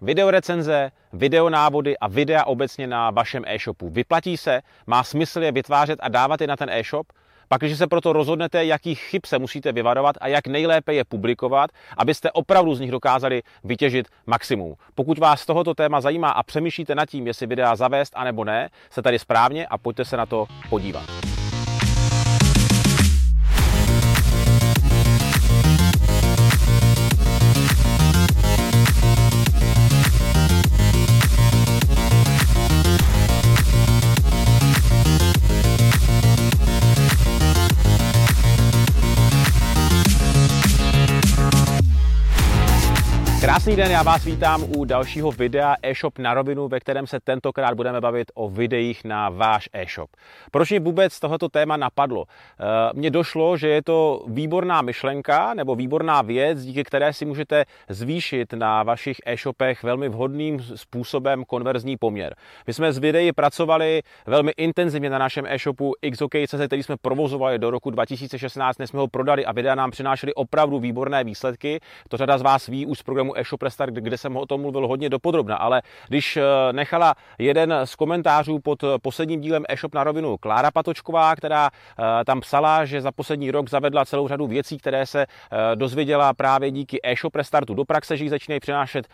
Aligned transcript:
Videorecenze, 0.00 0.90
videonávody 1.12 1.98
a 1.98 2.08
videa 2.08 2.44
obecně 2.44 2.86
na 2.86 3.10
vašem 3.10 3.42
e-shopu. 3.46 3.88
Vyplatí 3.88 4.36
se, 4.36 4.62
má 4.86 5.04
smysl 5.04 5.42
je 5.42 5.52
vytvářet 5.52 5.98
a 6.02 6.08
dávat 6.08 6.40
je 6.40 6.46
na 6.46 6.56
ten 6.56 6.70
e-shop, 6.70 7.06
pak, 7.48 7.60
když 7.60 7.78
se 7.78 7.86
proto 7.86 8.12
rozhodnete, 8.12 8.64
jakých 8.64 9.00
chyb 9.00 9.22
se 9.26 9.38
musíte 9.38 9.72
vyvarovat 9.72 10.16
a 10.20 10.28
jak 10.28 10.46
nejlépe 10.46 10.94
je 10.94 11.04
publikovat, 11.04 11.70
abyste 11.96 12.30
opravdu 12.30 12.74
z 12.74 12.80
nich 12.80 12.90
dokázali 12.90 13.42
vytěžit 13.64 14.08
maximum. 14.26 14.74
Pokud 14.94 15.18
vás 15.18 15.46
tohoto 15.46 15.74
téma 15.74 16.00
zajímá 16.00 16.30
a 16.30 16.42
přemýšlíte 16.42 16.94
nad 16.94 17.06
tím, 17.06 17.26
jestli 17.26 17.46
videa 17.46 17.76
zavést 17.76 18.12
anebo 18.16 18.44
ne, 18.44 18.68
se 18.90 19.02
tady 19.02 19.18
správně 19.18 19.66
a 19.66 19.78
pojďte 19.78 20.04
se 20.04 20.16
na 20.16 20.26
to 20.26 20.46
podívat. 20.70 21.25
Krásný 43.46 43.76
den, 43.76 43.90
já 43.90 44.02
vás 44.02 44.24
vítám 44.24 44.64
u 44.76 44.84
dalšího 44.84 45.32
videa 45.32 45.74
e-shop 45.82 46.18
na 46.18 46.34
rovinu, 46.34 46.68
ve 46.68 46.80
kterém 46.80 47.06
se 47.06 47.20
tentokrát 47.20 47.74
budeme 47.74 48.00
bavit 48.00 48.32
o 48.34 48.48
videích 48.48 49.04
na 49.04 49.28
váš 49.28 49.68
e-shop. 49.72 50.10
Proč 50.50 50.70
mě 50.70 50.80
vůbec 50.80 51.20
tohoto 51.20 51.48
téma 51.48 51.76
napadlo? 51.76 52.24
Eh, 52.28 52.64
mně 52.94 53.10
došlo, 53.10 53.56
že 53.56 53.68
je 53.68 53.82
to 53.82 54.24
výborná 54.26 54.82
myšlenka 54.82 55.54
nebo 55.54 55.74
výborná 55.74 56.22
věc, 56.22 56.64
díky 56.64 56.84
které 56.84 57.12
si 57.12 57.24
můžete 57.24 57.64
zvýšit 57.88 58.52
na 58.52 58.82
vašich 58.82 59.16
e-shopech 59.26 59.82
velmi 59.82 60.08
vhodným 60.08 60.60
způsobem 60.60 61.44
konverzní 61.44 61.96
poměr. 61.96 62.34
My 62.66 62.72
jsme 62.72 62.92
s 62.92 62.98
videí 62.98 63.32
pracovali 63.32 64.02
velmi 64.26 64.52
intenzivně 64.56 65.10
na 65.10 65.18
našem 65.18 65.46
e-shopu 65.48 65.92
XOK.cz, 66.12 66.66
který 66.66 66.82
jsme 66.82 66.96
provozovali 66.96 67.58
do 67.58 67.70
roku 67.70 67.90
2016, 67.90 68.78
než 68.78 68.90
jsme 68.90 69.00
ho 69.00 69.08
prodali 69.08 69.46
a 69.46 69.52
videa 69.52 69.74
nám 69.74 69.90
přinášely 69.90 70.34
opravdu 70.34 70.78
výborné 70.78 71.24
výsledky. 71.24 71.80
To 72.08 72.16
řada 72.16 72.38
z 72.38 72.42
vás 72.42 72.66
ví 72.66 72.86
už 72.86 72.98
z 72.98 73.02
programu 73.02 73.35
e-shop 73.38 73.62
Restart, 73.62 73.94
kde 73.94 74.18
jsem 74.18 74.36
o 74.36 74.46
tom 74.46 74.60
mluvil 74.60 74.86
hodně 74.86 75.08
dopodrobna, 75.08 75.56
ale 75.56 75.82
když 76.08 76.36
eh, 76.36 76.42
nechala 76.72 77.14
jeden 77.38 77.74
z 77.84 77.94
komentářů 77.94 78.58
pod 78.58 78.84
posledním 79.02 79.40
dílem 79.40 79.64
e-shop 79.68 79.94
na 79.94 80.04
rovinu 80.04 80.36
Klára 80.36 80.70
Patočková, 80.70 81.36
která 81.36 81.70
eh, 81.70 82.24
tam 82.24 82.40
psala, 82.40 82.84
že 82.84 83.00
za 83.00 83.12
poslední 83.12 83.50
rok 83.50 83.70
zavedla 83.70 84.04
celou 84.04 84.28
řadu 84.28 84.46
věcí, 84.46 84.78
které 84.78 85.06
se 85.06 85.22
eh, 85.22 85.76
dozvěděla 85.76 86.34
právě 86.34 86.70
díky 86.70 87.00
e-shop 87.02 87.36
Restartu 87.36 87.74
do 87.74 87.84
praxe, 87.84 88.16
že 88.16 88.24
jí 88.24 88.30
začínají 88.30 88.60
přinášet 88.60 89.06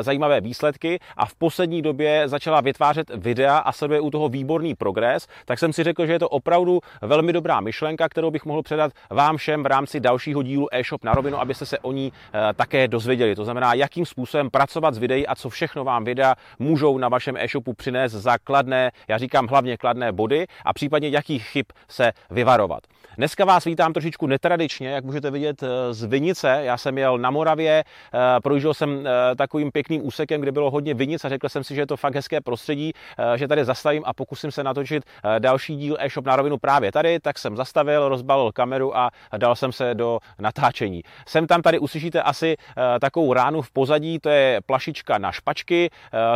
zajímavé 0.00 0.40
výsledky 0.40 0.98
a 1.16 1.26
v 1.26 1.34
poslední 1.34 1.82
době 1.82 2.28
začala 2.28 2.60
vytvářet 2.60 3.10
videa 3.14 3.58
a 3.58 3.72
sleduje 3.72 4.00
u 4.00 4.10
toho 4.10 4.28
výborný 4.28 4.74
progres, 4.74 5.26
tak 5.44 5.58
jsem 5.58 5.72
si 5.72 5.84
řekl, 5.84 6.06
že 6.06 6.12
je 6.12 6.18
to 6.18 6.28
opravdu 6.28 6.80
velmi 7.02 7.32
dobrá 7.32 7.60
myšlenka, 7.60 8.08
kterou 8.08 8.30
bych 8.30 8.44
mohl 8.44 8.62
předat 8.62 8.92
vám 9.10 9.36
všem 9.36 9.62
v 9.62 9.66
rámci 9.66 10.00
dalšího 10.00 10.42
dílu 10.42 10.68
e-shop 10.72 11.04
na 11.04 11.12
rovinu, 11.12 11.40
abyste 11.40 11.66
se 11.66 11.78
o 11.78 11.92
ní 11.92 12.12
také 12.56 12.88
dozvěděli. 12.88 13.34
To 13.34 13.44
znamená, 13.44 13.69
jakým 13.74 14.06
způsobem 14.06 14.50
pracovat 14.50 14.94
s 14.94 14.98
videí 14.98 15.26
a 15.26 15.34
co 15.34 15.48
všechno 15.48 15.84
vám 15.84 16.04
videa 16.04 16.34
můžou 16.58 16.98
na 16.98 17.08
vašem 17.08 17.36
e-shopu 17.36 17.74
přinést 17.74 18.12
za 18.12 18.38
kladné, 18.38 18.90
já 19.08 19.18
říkám 19.18 19.46
hlavně 19.46 19.76
kladné 19.76 20.12
body 20.12 20.46
a 20.64 20.72
případně 20.72 21.08
jakých 21.08 21.46
chyb 21.46 21.66
se 21.88 22.12
vyvarovat. 22.30 22.82
Dneska 23.20 23.44
vás 23.44 23.64
vítám 23.64 23.92
trošičku 23.92 24.26
netradičně, 24.26 24.88
jak 24.88 25.04
můžete 25.04 25.30
vidět 25.30 25.62
eh, 25.62 25.94
z 25.94 26.04
Vinice. 26.04 26.60
Já 26.62 26.76
jsem 26.76 26.98
jel 26.98 27.18
na 27.18 27.30
Moravě, 27.30 27.84
eh, 27.84 28.18
projížděl 28.42 28.74
jsem 28.74 29.06
eh, 29.06 29.36
takovým 29.36 29.70
pěkným 29.70 30.06
úsekem, 30.06 30.40
kde 30.40 30.52
bylo 30.52 30.70
hodně 30.70 30.94
vinic 30.94 31.24
a 31.24 31.28
řekl 31.28 31.48
jsem 31.48 31.64
si, 31.64 31.74
že 31.74 31.80
je 31.80 31.86
to 31.86 31.96
fakt 31.96 32.14
hezké 32.14 32.40
prostředí, 32.40 32.92
že 33.36 33.48
tady 33.48 33.64
zastavím 33.64 34.02
a 34.06 34.12
pokusím 34.12 34.50
se 34.50 34.64
natočit 34.64 35.04
další 35.38 35.76
díl 35.76 35.96
e-shop 36.00 36.26
na 36.26 36.36
rovinu 36.36 36.58
právě 36.58 36.92
tady, 36.92 37.20
tak 37.20 37.38
jsem 37.38 37.56
zastavil, 37.56 38.08
rozbalil 38.08 38.52
kameru 38.52 38.96
a 38.96 39.10
dal 39.36 39.56
jsem 39.56 39.72
se 39.72 39.94
do 39.94 40.18
natáčení. 40.38 41.02
Sem 41.26 41.46
tam 41.46 41.62
tady 41.62 41.78
uslyšíte 41.78 42.22
asi 42.22 42.56
takovou 43.00 43.32
ránu 43.32 43.62
v 43.62 43.70
pozadí, 43.70 44.18
to 44.18 44.28
je 44.28 44.60
plašička 44.66 45.18
na 45.18 45.32
špačky, 45.32 45.90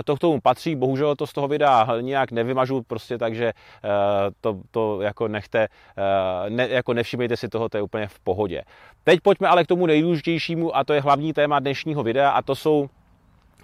to 0.05 0.17
k 0.17 0.19
tomu 0.19 0.41
patří, 0.41 0.77
bohužel 0.77 1.17
to 1.17 1.27
z 1.27 1.33
toho 1.33 1.49
videa 1.49 1.89
nějak 2.01 2.33
nevymažu, 2.33 2.83
prostě 2.83 3.19
takže 3.19 3.53
to, 4.41 4.61
to 4.71 5.01
jako 5.01 5.29
nechte, 5.29 5.69
ne, 6.49 6.74
jako 6.75 6.95
nevšimejte 6.95 7.37
si 7.37 7.49
toho, 7.49 7.69
to 7.69 7.77
je 7.77 7.83
úplně 7.83 8.07
v 8.07 8.21
pohodě. 8.21 8.63
Teď 9.05 9.21
pojďme 9.21 9.49
ale 9.49 9.65
k 9.65 9.67
tomu 9.67 9.87
nejdůležitějšímu 9.87 10.77
a 10.77 10.85
to 10.85 10.93
je 10.93 11.01
hlavní 11.01 11.33
téma 11.33 11.59
dnešního 11.59 12.03
videa 12.03 12.31
a 12.31 12.43
to 12.43 12.55
jsou 12.55 12.89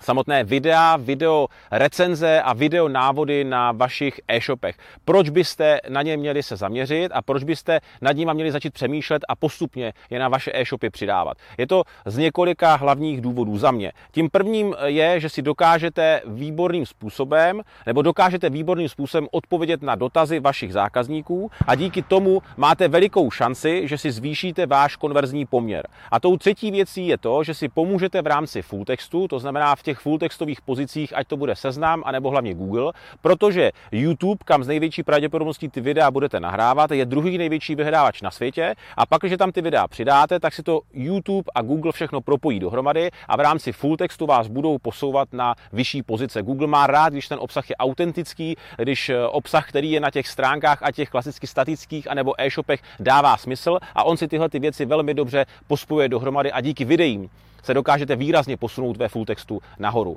samotné 0.00 0.44
videa, 0.44 0.96
video 0.96 1.46
recenze 1.70 2.42
a 2.42 2.52
video 2.52 2.88
návody 2.88 3.44
na 3.44 3.72
vašich 3.72 4.20
e-shopech. 4.28 4.76
Proč 5.04 5.28
byste 5.28 5.80
na 5.88 6.02
ně 6.02 6.16
měli 6.16 6.42
se 6.42 6.56
zaměřit 6.56 7.12
a 7.12 7.22
proč 7.22 7.44
byste 7.44 7.80
nad 8.00 8.12
nimi 8.12 8.34
měli 8.34 8.52
začít 8.52 8.74
přemýšlet 8.74 9.22
a 9.28 9.36
postupně 9.36 9.92
je 10.10 10.18
na 10.18 10.28
vaše 10.28 10.50
e-shopy 10.54 10.90
přidávat. 10.90 11.36
Je 11.58 11.66
to 11.66 11.82
z 12.06 12.16
několika 12.16 12.74
hlavních 12.74 13.20
důvodů 13.20 13.58
za 13.58 13.70
mě. 13.70 13.92
Tím 14.12 14.30
prvním 14.30 14.74
je, 14.84 15.20
že 15.20 15.28
si 15.28 15.42
dokážete 15.42 16.20
výborným 16.26 16.86
způsobem 16.86 17.62
nebo 17.86 18.02
dokážete 18.02 18.50
výborným 18.50 18.88
způsobem 18.88 19.28
odpovědět 19.30 19.82
na 19.82 19.94
dotazy 19.94 20.40
vašich 20.40 20.72
zákazníků 20.72 21.50
a 21.66 21.74
díky 21.74 22.02
tomu 22.02 22.42
máte 22.56 22.88
velikou 22.88 23.30
šanci, 23.30 23.88
že 23.88 23.98
si 23.98 24.12
zvýšíte 24.12 24.66
váš 24.66 24.96
konverzní 24.96 25.46
poměr. 25.46 25.86
A 26.10 26.20
tou 26.20 26.36
třetí 26.36 26.70
věcí 26.70 27.06
je 27.06 27.18
to, 27.18 27.44
že 27.44 27.54
si 27.54 27.68
pomůžete 27.68 28.22
v 28.22 28.26
rámci 28.26 28.62
full 28.62 28.84
textu, 28.84 29.28
to 29.28 29.38
znamená 29.38 29.76
v 29.76 29.82
těch 29.82 29.89
těch 29.90 29.98
full 29.98 30.18
textových 30.18 30.60
pozicích, 30.60 31.16
ať 31.16 31.26
to 31.26 31.36
bude 31.36 31.56
seznam, 31.56 32.02
anebo 32.06 32.30
hlavně 32.30 32.54
Google, 32.54 32.92
protože 33.22 33.70
YouTube, 33.92 34.38
kam 34.44 34.64
z 34.64 34.68
největší 34.68 35.02
pravděpodobností 35.02 35.68
ty 35.68 35.80
videa 35.80 36.10
budete 36.10 36.40
nahrávat, 36.40 36.90
je 36.90 37.06
druhý 37.06 37.38
největší 37.38 37.74
vyhrávač 37.74 38.22
na 38.22 38.30
světě 38.30 38.74
a 38.96 39.06
pak, 39.06 39.22
když 39.22 39.38
tam 39.38 39.52
ty 39.52 39.62
videa 39.62 39.88
přidáte, 39.88 40.40
tak 40.40 40.54
si 40.54 40.62
to 40.62 40.80
YouTube 40.94 41.50
a 41.54 41.62
Google 41.62 41.92
všechno 41.92 42.20
propojí 42.20 42.60
dohromady 42.60 43.10
a 43.28 43.36
v 43.36 43.40
rámci 43.40 43.72
full 43.72 43.96
textu 43.96 44.26
vás 44.26 44.48
budou 44.48 44.78
posouvat 44.78 45.32
na 45.32 45.54
vyšší 45.72 46.02
pozice. 46.02 46.42
Google 46.42 46.66
má 46.66 46.86
rád, 46.86 47.12
když 47.12 47.28
ten 47.28 47.38
obsah 47.42 47.70
je 47.70 47.76
autentický, 47.76 48.56
když 48.76 49.08
eh, 49.08 49.26
obsah, 49.26 49.68
který 49.68 49.90
je 49.90 50.00
na 50.00 50.10
těch 50.10 50.28
stránkách 50.28 50.82
a 50.82 50.92
těch 50.92 51.10
klasicky 51.10 51.46
statických 51.46 52.10
anebo 52.10 52.34
e-shopech 52.38 52.80
dává 53.00 53.36
smysl 53.36 53.78
a 53.94 54.04
on 54.04 54.16
si 54.16 54.28
tyhle 54.28 54.48
ty 54.48 54.58
věci 54.58 54.84
velmi 54.86 55.14
dobře 55.14 55.46
pospojuje 55.66 56.08
dohromady 56.08 56.52
a 56.52 56.60
díky 56.60 56.84
videím 56.84 57.30
se 57.62 57.74
dokážete 57.74 58.16
výrazně 58.16 58.56
posunout 58.56 58.96
ve 58.96 59.08
full 59.08 59.24
textu 59.24 59.62
nahoru. 59.78 60.16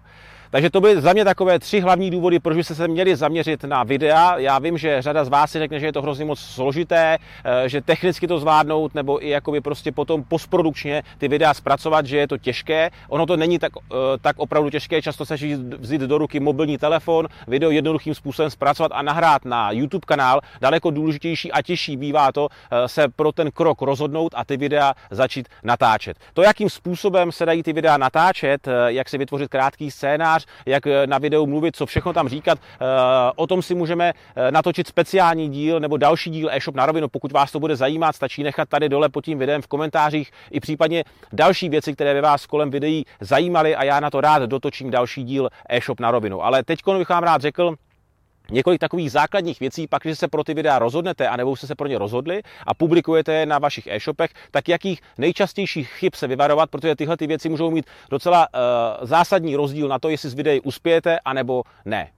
Takže 0.54 0.70
to 0.70 0.82
byly 0.82 1.02
za 1.02 1.14
mě 1.14 1.26
takové 1.26 1.60
tři 1.60 1.80
hlavní 1.80 2.12
důvody, 2.12 2.40
proč 2.40 2.58
byste 2.58 2.76
se 2.76 2.88
měli 2.88 3.16
zaměřit 3.16 3.64
na 3.64 3.84
videa. 3.84 4.38
Já 4.38 4.60
vím, 4.60 4.78
že 4.78 5.02
řada 5.02 5.26
z 5.26 5.30
vás 5.30 5.52
si 5.52 5.60
řekne, 5.60 5.80
že 5.80 5.86
je 5.86 5.94
to 5.94 6.02
hrozně 6.02 6.26
moc 6.26 6.40
složité, 6.40 7.18
eh, 7.44 7.70
že 7.70 7.82
technicky 7.82 8.28
to 8.28 8.40
zvládnout, 8.40 8.96
nebo 8.96 9.26
i 9.26 9.30
jakoby 9.30 9.62
prostě 9.62 9.92
potom 9.92 10.24
postprodukčně 10.24 11.04
ty 11.18 11.28
videa 11.28 11.54
zpracovat, 11.54 12.06
že 12.06 12.18
je 12.18 12.28
to 12.28 12.38
těžké. 12.38 12.90
Ono 13.10 13.26
to 13.26 13.38
není 13.38 13.60
tak, 13.60 13.72
eh, 13.78 13.96
tak 14.22 14.40
opravdu 14.40 14.70
těžké, 14.70 15.02
často 15.02 15.26
se 15.26 15.36
vzít 15.78 16.02
do 16.02 16.18
ruky 16.18 16.40
mobilní 16.40 16.78
telefon, 16.78 17.28
video 17.48 17.72
jednoduchým 17.72 18.16
způsobem 18.16 18.52
zpracovat 18.52 18.92
a 18.96 19.02
nahrát 19.02 19.46
na 19.46 19.72
YouTube 19.72 20.06
kanál. 20.06 20.42
Daleko 20.62 20.92
důležitější 20.92 21.52
a 21.52 21.62
těžší 21.62 21.98
bývá 21.98 22.32
to 22.32 22.48
eh, 22.72 22.88
se 22.88 23.08
pro 23.08 23.32
ten 23.32 23.52
krok 23.52 23.82
rozhodnout 23.82 24.34
a 24.36 24.46
ty 24.46 24.58
videa 24.58 24.94
začít 25.12 25.50
natáčet. 25.64 26.18
To, 26.34 26.42
jakým 26.42 26.70
způsobem 26.70 27.32
se 27.32 27.46
dají 27.46 27.64
ty 27.64 27.74
videa 27.74 27.98
natáčet, 27.98 28.68
jak 28.88 29.10
si 29.10 29.18
vytvořit 29.18 29.50
krátký 29.50 29.92
scénář, 29.92 30.43
scénář, 30.44 30.64
jak 30.66 30.88
eh, 30.88 31.08
na 31.08 31.18
videu 31.18 31.46
mluvit, 31.46 31.76
co 31.76 31.86
všechno 31.86 32.14
tam 32.14 32.30
říkat. 32.30 32.60
Eh, 32.60 32.86
o 33.36 33.48
tom 33.48 33.62
si 33.62 33.76
můžeme 33.76 34.14
eh, 34.36 34.52
natočit 34.52 34.88
speciální 34.88 35.50
díl 35.50 35.80
nebo 35.80 35.98
další 35.98 36.30
díl 36.30 36.50
e-shop 36.52 36.76
na 36.76 36.86
rovinu. 36.86 37.08
Pokud 37.08 37.32
vás 37.32 37.52
to 37.52 37.60
bude 37.60 37.76
zajímat, 37.76 38.16
stačí 38.16 38.44
nechat 38.44 38.70
tady 38.70 38.90
dole 38.90 39.10
pod 39.10 39.26
tím 39.26 39.40
videem 39.40 39.62
v 39.62 39.68
komentářích 39.68 40.32
i 40.52 40.60
případně 40.60 41.04
další 41.34 41.70
věci, 41.70 41.94
které 41.94 42.14
by 42.14 42.22
vás 42.22 42.46
kolem 42.46 42.72
videí 42.72 43.06
zajímaly 43.22 43.76
a 43.76 43.84
já 43.84 44.00
na 44.00 44.10
to 44.10 44.22
rád 44.22 44.44
dotočím 44.44 44.92
další 44.92 45.24
díl 45.24 45.50
e-shop 45.70 46.00
na 46.00 46.12
rovinu. 46.12 46.44
Ale 46.44 46.64
teď 46.64 46.80
bych 46.98 47.10
vám 47.10 47.24
rád 47.24 47.42
řekl, 47.42 47.76
několik 48.52 48.80
takových 48.80 49.12
základních 49.12 49.60
věcí, 49.60 49.88
pak, 49.88 50.04
když 50.04 50.20
se 50.20 50.28
pro 50.28 50.44
ty 50.44 50.54
videa 50.54 50.80
rozhodnete, 50.80 51.28
anebo 51.28 51.56
jste 51.56 51.68
se 51.68 51.76
pro 51.76 51.88
ně 51.88 51.98
rozhodli 51.98 52.42
a 52.68 52.74
publikujete 52.74 53.34
je 53.34 53.46
na 53.46 53.60
vašich 53.60 53.88
e-shopech, 53.88 54.32
tak 54.52 54.70
jakých 54.70 55.02
nejčastějších 55.18 55.90
chyb 55.90 56.12
se 56.16 56.28
vyvarovat, 56.28 56.70
protože 56.70 56.96
tyhle 56.96 57.18
ty 57.18 57.28
věci 57.28 57.50
můžou 57.50 57.72
mít 57.72 57.86
docela 58.10 58.48
uh, 58.48 59.08
zásadní 59.08 59.56
rozdíl 59.56 59.88
na 59.88 60.00
to, 60.00 60.10
jestli 60.10 60.30
z 60.30 60.34
videí 60.34 60.60
uspějete, 60.62 61.20
anebo 61.20 61.64
ne. 61.86 62.10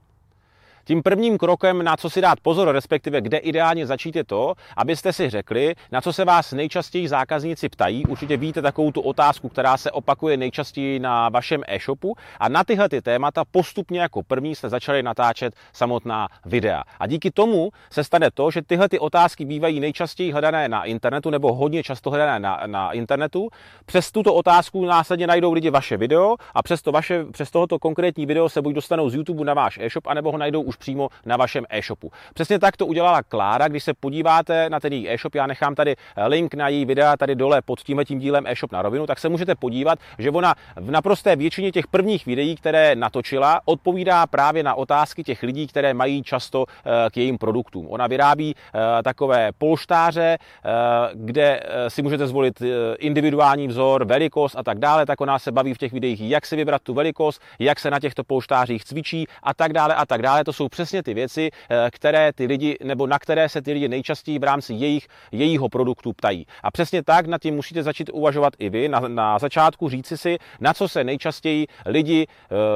Tím 0.88 1.02
prvním 1.02 1.38
krokem, 1.38 1.82
na 1.82 1.96
co 1.96 2.10
si 2.10 2.20
dát 2.20 2.40
pozor, 2.40 2.68
respektive 2.72 3.20
kde 3.20 3.38
ideálně 3.38 3.86
začít, 3.86 4.16
je 4.16 4.24
to, 4.24 4.54
abyste 4.76 5.12
si 5.12 5.30
řekli, 5.30 5.74
na 5.92 6.00
co 6.00 6.12
se 6.12 6.24
vás 6.24 6.52
nejčastěji 6.52 7.08
zákazníci 7.08 7.68
ptají. 7.68 8.06
Určitě 8.06 8.36
víte 8.36 8.62
takovou 8.62 8.92
tu 8.92 9.00
otázku, 9.00 9.48
která 9.48 9.76
se 9.76 9.90
opakuje 9.90 10.36
nejčastěji 10.36 10.98
na 10.98 11.28
vašem 11.28 11.62
e-shopu 11.68 12.14
a 12.40 12.48
na 12.48 12.64
tyhle 12.64 12.88
ty 12.88 13.02
témata 13.02 13.44
postupně 13.50 14.00
jako 14.00 14.22
první 14.22 14.54
jste 14.54 14.68
začali 14.68 15.02
natáčet 15.02 15.54
samotná 15.72 16.28
videa. 16.44 16.82
A 17.00 17.06
díky 17.06 17.30
tomu 17.30 17.70
se 17.90 18.04
stane 18.04 18.30
to, 18.30 18.50
že 18.50 18.62
tyhle 18.62 18.88
ty 18.88 18.98
otázky 18.98 19.44
bývají 19.44 19.80
nejčastěji 19.80 20.32
hledané 20.32 20.68
na 20.68 20.84
internetu 20.84 21.30
nebo 21.30 21.54
hodně 21.54 21.82
často 21.82 22.10
hledané 22.10 22.38
na, 22.40 22.62
na 22.66 22.92
internetu. 22.92 23.48
Přes 23.86 24.12
tuto 24.12 24.34
otázku 24.34 24.84
následně 24.84 25.26
najdou 25.26 25.52
lidi 25.52 25.70
vaše 25.70 25.96
video 25.96 26.36
a 26.54 26.62
přes, 26.62 26.82
to 26.82 26.92
vaše, 26.92 27.24
přes 27.24 27.50
tohoto 27.50 27.78
konkrétní 27.78 28.26
video 28.26 28.48
se 28.48 28.62
buď 28.62 28.74
dostanou 28.74 29.10
z 29.10 29.14
YouTube 29.14 29.44
na 29.44 29.54
váš 29.54 29.78
e-shop, 29.78 30.06
anebo 30.06 30.32
ho 30.32 30.38
najdou 30.38 30.62
už 30.62 30.75
přímo 30.76 31.08
na 31.26 31.36
vašem 31.36 31.64
e-shopu. 31.70 32.12
Přesně 32.34 32.58
tak 32.58 32.76
to 32.76 32.86
udělala 32.86 33.22
Klára, 33.22 33.68
když 33.68 33.84
se 33.84 33.94
podíváte 33.94 34.70
na 34.70 34.80
ten 34.80 34.92
její 34.92 35.10
e-shop, 35.10 35.34
já 35.34 35.46
nechám 35.46 35.74
tady 35.74 35.96
link 36.26 36.54
na 36.54 36.68
její 36.68 36.84
videa 36.84 37.16
tady 37.16 37.34
dole 37.34 37.62
pod 37.62 37.80
tím 37.80 38.18
dílem 38.18 38.46
e-shop 38.46 38.72
na 38.72 38.82
rovinu, 38.82 39.06
tak 39.06 39.18
se 39.18 39.28
můžete 39.28 39.54
podívat, 39.54 39.98
že 40.18 40.30
ona 40.30 40.54
v 40.76 40.90
naprosté 40.90 41.36
většině 41.36 41.72
těch 41.72 41.86
prvních 41.86 42.26
videí, 42.26 42.56
které 42.56 42.96
natočila, 42.96 43.60
odpovídá 43.64 44.26
právě 44.26 44.62
na 44.62 44.74
otázky 44.74 45.24
těch 45.24 45.42
lidí, 45.42 45.66
které 45.66 45.94
mají 45.94 46.22
často 46.22 46.64
eh, 46.68 47.10
k 47.10 47.16
jejím 47.16 47.38
produktům. 47.38 47.86
Ona 47.90 48.06
vyrábí 48.06 48.54
eh, 48.56 49.02
takové 49.02 49.52
polštáře, 49.58 50.38
eh, 50.38 50.70
kde 51.14 51.60
si 51.88 52.02
můžete 52.02 52.26
zvolit 52.26 52.62
individuální 52.98 53.68
vzor, 53.68 54.04
velikost 54.04 54.56
a 54.58 54.62
tak 54.62 54.78
dále, 54.78 55.06
tak 55.06 55.20
ona 55.20 55.38
se 55.38 55.52
baví 55.52 55.74
v 55.74 55.78
těch 55.78 55.92
videích, 55.92 56.20
jak 56.20 56.46
si 56.46 56.56
vybrat 56.56 56.82
tu 56.82 56.94
velikost, 56.94 57.42
jak 57.58 57.80
se 57.80 57.90
na 57.90 58.00
těchto 58.00 58.24
polštářích 58.24 58.84
cvičí 58.84 59.26
a 59.42 59.54
tak 59.54 59.72
dále 59.72 59.94
a 59.94 60.06
tak 60.06 60.22
dále. 60.22 60.44
To 60.44 60.52
jsou 60.52 60.65
přesně 60.68 61.02
ty 61.02 61.14
věci, 61.14 61.50
které 61.90 62.32
ty 62.32 62.46
lidi, 62.46 62.76
nebo 62.84 63.06
na 63.06 63.18
které 63.18 63.48
se 63.48 63.62
ty 63.62 63.72
lidi 63.72 63.88
nejčastěji 63.88 64.38
v 64.38 64.44
rámci 64.44 64.74
jejich, 64.74 65.08
jejího 65.32 65.68
produktu 65.68 66.12
ptají. 66.12 66.46
A 66.62 66.70
přesně 66.70 67.02
tak 67.02 67.26
nad 67.26 67.42
tím 67.42 67.54
musíte 67.54 67.82
začít 67.82 68.10
uvažovat 68.12 68.52
i 68.58 68.70
vy. 68.70 68.88
Na, 68.88 69.00
na 69.00 69.38
začátku 69.38 69.88
říci 69.88 70.18
si, 70.18 70.38
na 70.60 70.74
co 70.74 70.88
se 70.88 71.04
nejčastěji 71.04 71.66
lidi 71.86 72.26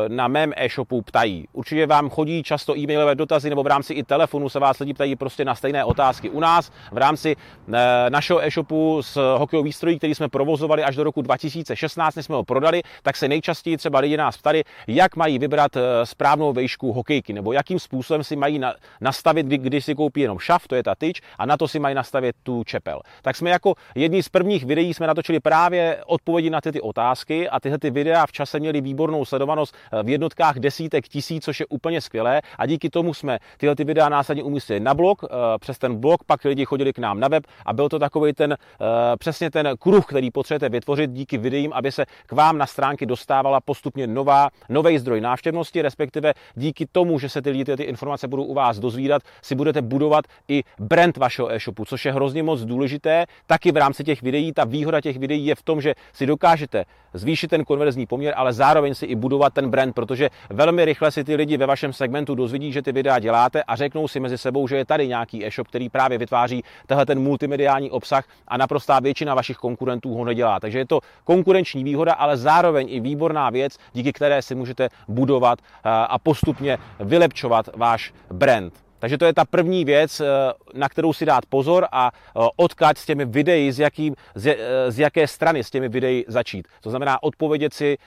na 0.08 0.28
mém 0.28 0.52
e-shopu 0.56 1.02
ptají. 1.02 1.48
Určitě 1.52 1.86
vám 1.86 2.10
chodí 2.10 2.42
často 2.42 2.76
e-mailové 2.76 3.14
dotazy 3.14 3.50
nebo 3.50 3.62
v 3.62 3.66
rámci 3.66 3.94
i 3.94 4.02
telefonu 4.02 4.48
se 4.48 4.58
vás 4.58 4.78
lidi 4.78 4.94
ptají 4.94 5.16
prostě 5.16 5.44
na 5.44 5.54
stejné 5.54 5.84
otázky. 5.84 6.30
U 6.30 6.40
nás 6.40 6.72
v 6.92 6.98
rámci 6.98 7.36
e, 7.72 8.10
našeho 8.10 8.44
e-shopu 8.44 9.02
s 9.02 9.36
hokejový 9.38 9.72
strojí, 9.72 9.98
který 9.98 10.14
jsme 10.14 10.28
provozovali 10.28 10.84
až 10.84 10.96
do 10.96 11.04
roku 11.04 11.22
2016, 11.22 12.14
než 12.14 12.26
jsme 12.26 12.36
ho 12.36 12.44
prodali, 12.44 12.82
tak 13.02 13.16
se 13.16 13.28
nejčastěji 13.28 13.76
třeba 13.76 13.98
lidi 13.98 14.16
nás 14.16 14.36
ptali, 14.36 14.64
jak 14.86 15.16
mají 15.16 15.38
vybrat 15.38 15.76
správnou 16.04 16.52
vejšku 16.52 16.92
hokejky 16.92 17.32
nebo 17.32 17.52
jakým 17.52 17.78
způsobem 17.80 18.24
si 18.24 18.36
mají 18.36 18.58
na, 18.58 18.74
nastavit, 19.00 19.46
kdy, 19.46 19.58
kdy 19.58 19.80
si 19.80 19.94
koupí 19.94 20.20
jenom 20.20 20.38
šaft, 20.38 20.68
to 20.68 20.74
je 20.74 20.82
ta 20.82 20.94
tyč, 20.94 21.20
a 21.38 21.46
na 21.46 21.56
to 21.56 21.68
si 21.68 21.78
mají 21.78 21.94
nastavit 21.94 22.36
tu 22.42 22.64
čepel. 22.64 23.00
Tak 23.22 23.36
jsme 23.36 23.50
jako 23.50 23.74
jedni 23.94 24.22
z 24.22 24.28
prvních 24.28 24.64
videí 24.64 24.94
jsme 24.94 25.06
natočili 25.06 25.40
právě 25.40 26.02
odpovědi 26.06 26.50
na 26.50 26.60
ty, 26.60 26.72
ty 26.72 26.80
otázky 26.80 27.48
a 27.48 27.60
tyhle 27.60 27.78
ty 27.78 27.90
videa 27.90 28.26
v 28.26 28.32
čase 28.32 28.60
měly 28.60 28.80
výbornou 28.80 29.24
sledovanost 29.24 29.74
e, 29.92 30.02
v 30.02 30.08
jednotkách 30.08 30.56
desítek 30.58 31.08
tisíc, 31.08 31.44
což 31.44 31.60
je 31.60 31.66
úplně 31.66 32.00
skvělé 32.00 32.42
a 32.58 32.66
díky 32.66 32.90
tomu 32.90 33.14
jsme 33.14 33.38
tyhle 33.56 33.76
ty 33.76 33.84
videa 33.84 34.08
následně 34.08 34.42
umístili 34.42 34.80
na 34.80 34.94
blog, 34.94 35.24
eh, 35.24 35.28
přes 35.60 35.78
ten 35.78 35.96
blog 35.96 36.24
pak 36.24 36.44
lidi 36.44 36.64
chodili 36.64 36.92
k 36.92 36.98
nám 36.98 37.20
na 37.20 37.28
web 37.28 37.44
a 37.66 37.72
byl 37.72 37.88
to 37.88 37.98
takový 37.98 38.32
ten 38.32 38.52
eh, 38.52 38.86
přesně 39.18 39.50
ten 39.50 39.68
kruh, 39.78 40.06
který 40.06 40.30
potřebujete 40.30 40.68
vytvořit 40.68 41.10
díky 41.10 41.38
videím, 41.38 41.72
aby 41.72 41.92
se 41.92 42.06
k 42.26 42.32
vám 42.32 42.58
na 42.58 42.66
stránky 42.66 43.06
dostávala 43.06 43.60
postupně 43.60 44.06
nová, 44.06 44.48
nový 44.68 44.98
zdroj 44.98 45.20
návštěvnosti, 45.20 45.82
respektive 45.82 46.34
díky 46.54 46.86
tomu, 46.92 47.18
že 47.18 47.28
se 47.28 47.42
ty 47.42 47.50
lidi 47.50 47.64
ty 47.76 47.82
informace 47.82 48.28
budou 48.28 48.42
u 48.42 48.54
vás 48.54 48.78
dozvídat, 48.78 49.22
si 49.42 49.54
budete 49.54 49.82
budovat 49.82 50.24
i 50.48 50.62
brand 50.78 51.16
vašeho 51.16 51.52
e-shopu, 51.52 51.84
což 51.84 52.04
je 52.04 52.12
hrozně 52.12 52.42
moc 52.42 52.60
důležité. 52.60 53.26
Taky 53.46 53.72
v 53.72 53.76
rámci 53.76 54.04
těch 54.04 54.22
videí, 54.22 54.52
ta 54.52 54.64
výhoda 54.64 55.00
těch 55.00 55.18
videí 55.18 55.46
je 55.46 55.54
v 55.54 55.62
tom, 55.62 55.80
že 55.80 55.94
si 56.12 56.26
dokážete 56.26 56.84
zvýšit 57.14 57.48
ten 57.48 57.64
konverzní 57.64 58.06
poměr, 58.06 58.34
ale 58.36 58.52
zároveň 58.52 58.94
si 58.94 59.06
i 59.06 59.14
budovat 59.14 59.52
ten 59.54 59.70
brand, 59.70 59.94
protože 59.94 60.30
velmi 60.50 60.84
rychle 60.84 61.10
si 61.10 61.24
ty 61.24 61.34
lidi 61.34 61.56
ve 61.56 61.66
vašem 61.66 61.92
segmentu 61.92 62.34
dozvědí, 62.34 62.72
že 62.72 62.82
ty 62.82 62.92
videa 62.92 63.18
děláte 63.18 63.62
a 63.62 63.76
řeknou 63.76 64.08
si 64.08 64.20
mezi 64.20 64.38
sebou, 64.38 64.68
že 64.68 64.76
je 64.76 64.84
tady 64.84 65.08
nějaký 65.08 65.46
e-shop, 65.46 65.68
který 65.68 65.88
právě 65.88 66.18
vytváří 66.18 66.62
tenhle 66.86 67.06
ten 67.06 67.20
multimediální 67.20 67.90
obsah 67.90 68.24
a 68.48 68.56
naprostá 68.56 69.00
většina 69.00 69.34
vašich 69.34 69.56
konkurentů 69.56 70.14
ho 70.14 70.24
nedělá. 70.24 70.60
Takže 70.60 70.78
je 70.78 70.86
to 70.86 71.00
konkurenční 71.24 71.84
výhoda, 71.84 72.12
ale 72.12 72.36
zároveň 72.36 72.86
i 72.90 73.00
výborná 73.00 73.50
věc, 73.50 73.76
díky 73.92 74.12
které 74.12 74.42
si 74.42 74.54
můžete 74.54 74.88
budovat 75.08 75.58
a 75.84 76.18
postupně 76.18 76.78
vylepčovat 77.00 77.59
váš 77.76 78.12
brand. 78.30 78.72
Takže 79.00 79.18
to 79.18 79.24
je 79.24 79.34
ta 79.34 79.44
první 79.44 79.84
věc, 79.84 80.20
eh, 80.20 80.26
na 80.74 80.88
kterou 80.88 81.12
si 81.12 81.26
dát 81.26 81.46
pozor 81.46 81.86
a 81.92 82.10
eh, 82.14 82.48
odkud 82.56 82.98
s 82.98 83.06
těmi 83.06 83.24
videí, 83.24 83.72
z, 83.72 83.78
jaký, 83.78 84.12
z, 84.34 84.46
eh, 84.46 84.92
z 84.92 84.98
jaké 84.98 85.26
strany 85.26 85.64
s 85.64 85.70
těmi 85.70 85.88
videí 85.88 86.24
začít. 86.28 86.68
To 86.80 86.90
znamená 86.90 87.22
odpovědět 87.22 87.74
si 87.74 87.98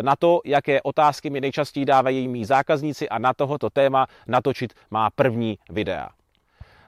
na 0.00 0.16
to, 0.16 0.40
jaké 0.44 0.82
otázky 0.82 1.30
mi 1.30 1.40
nejčastěji 1.40 1.86
dávají 1.86 2.28
mý 2.28 2.44
zákazníci 2.44 3.08
a 3.08 3.18
na 3.18 3.34
tohoto 3.34 3.70
téma 3.70 4.06
natočit 4.26 4.72
má 4.90 5.10
první 5.10 5.58
videa. 5.70 6.17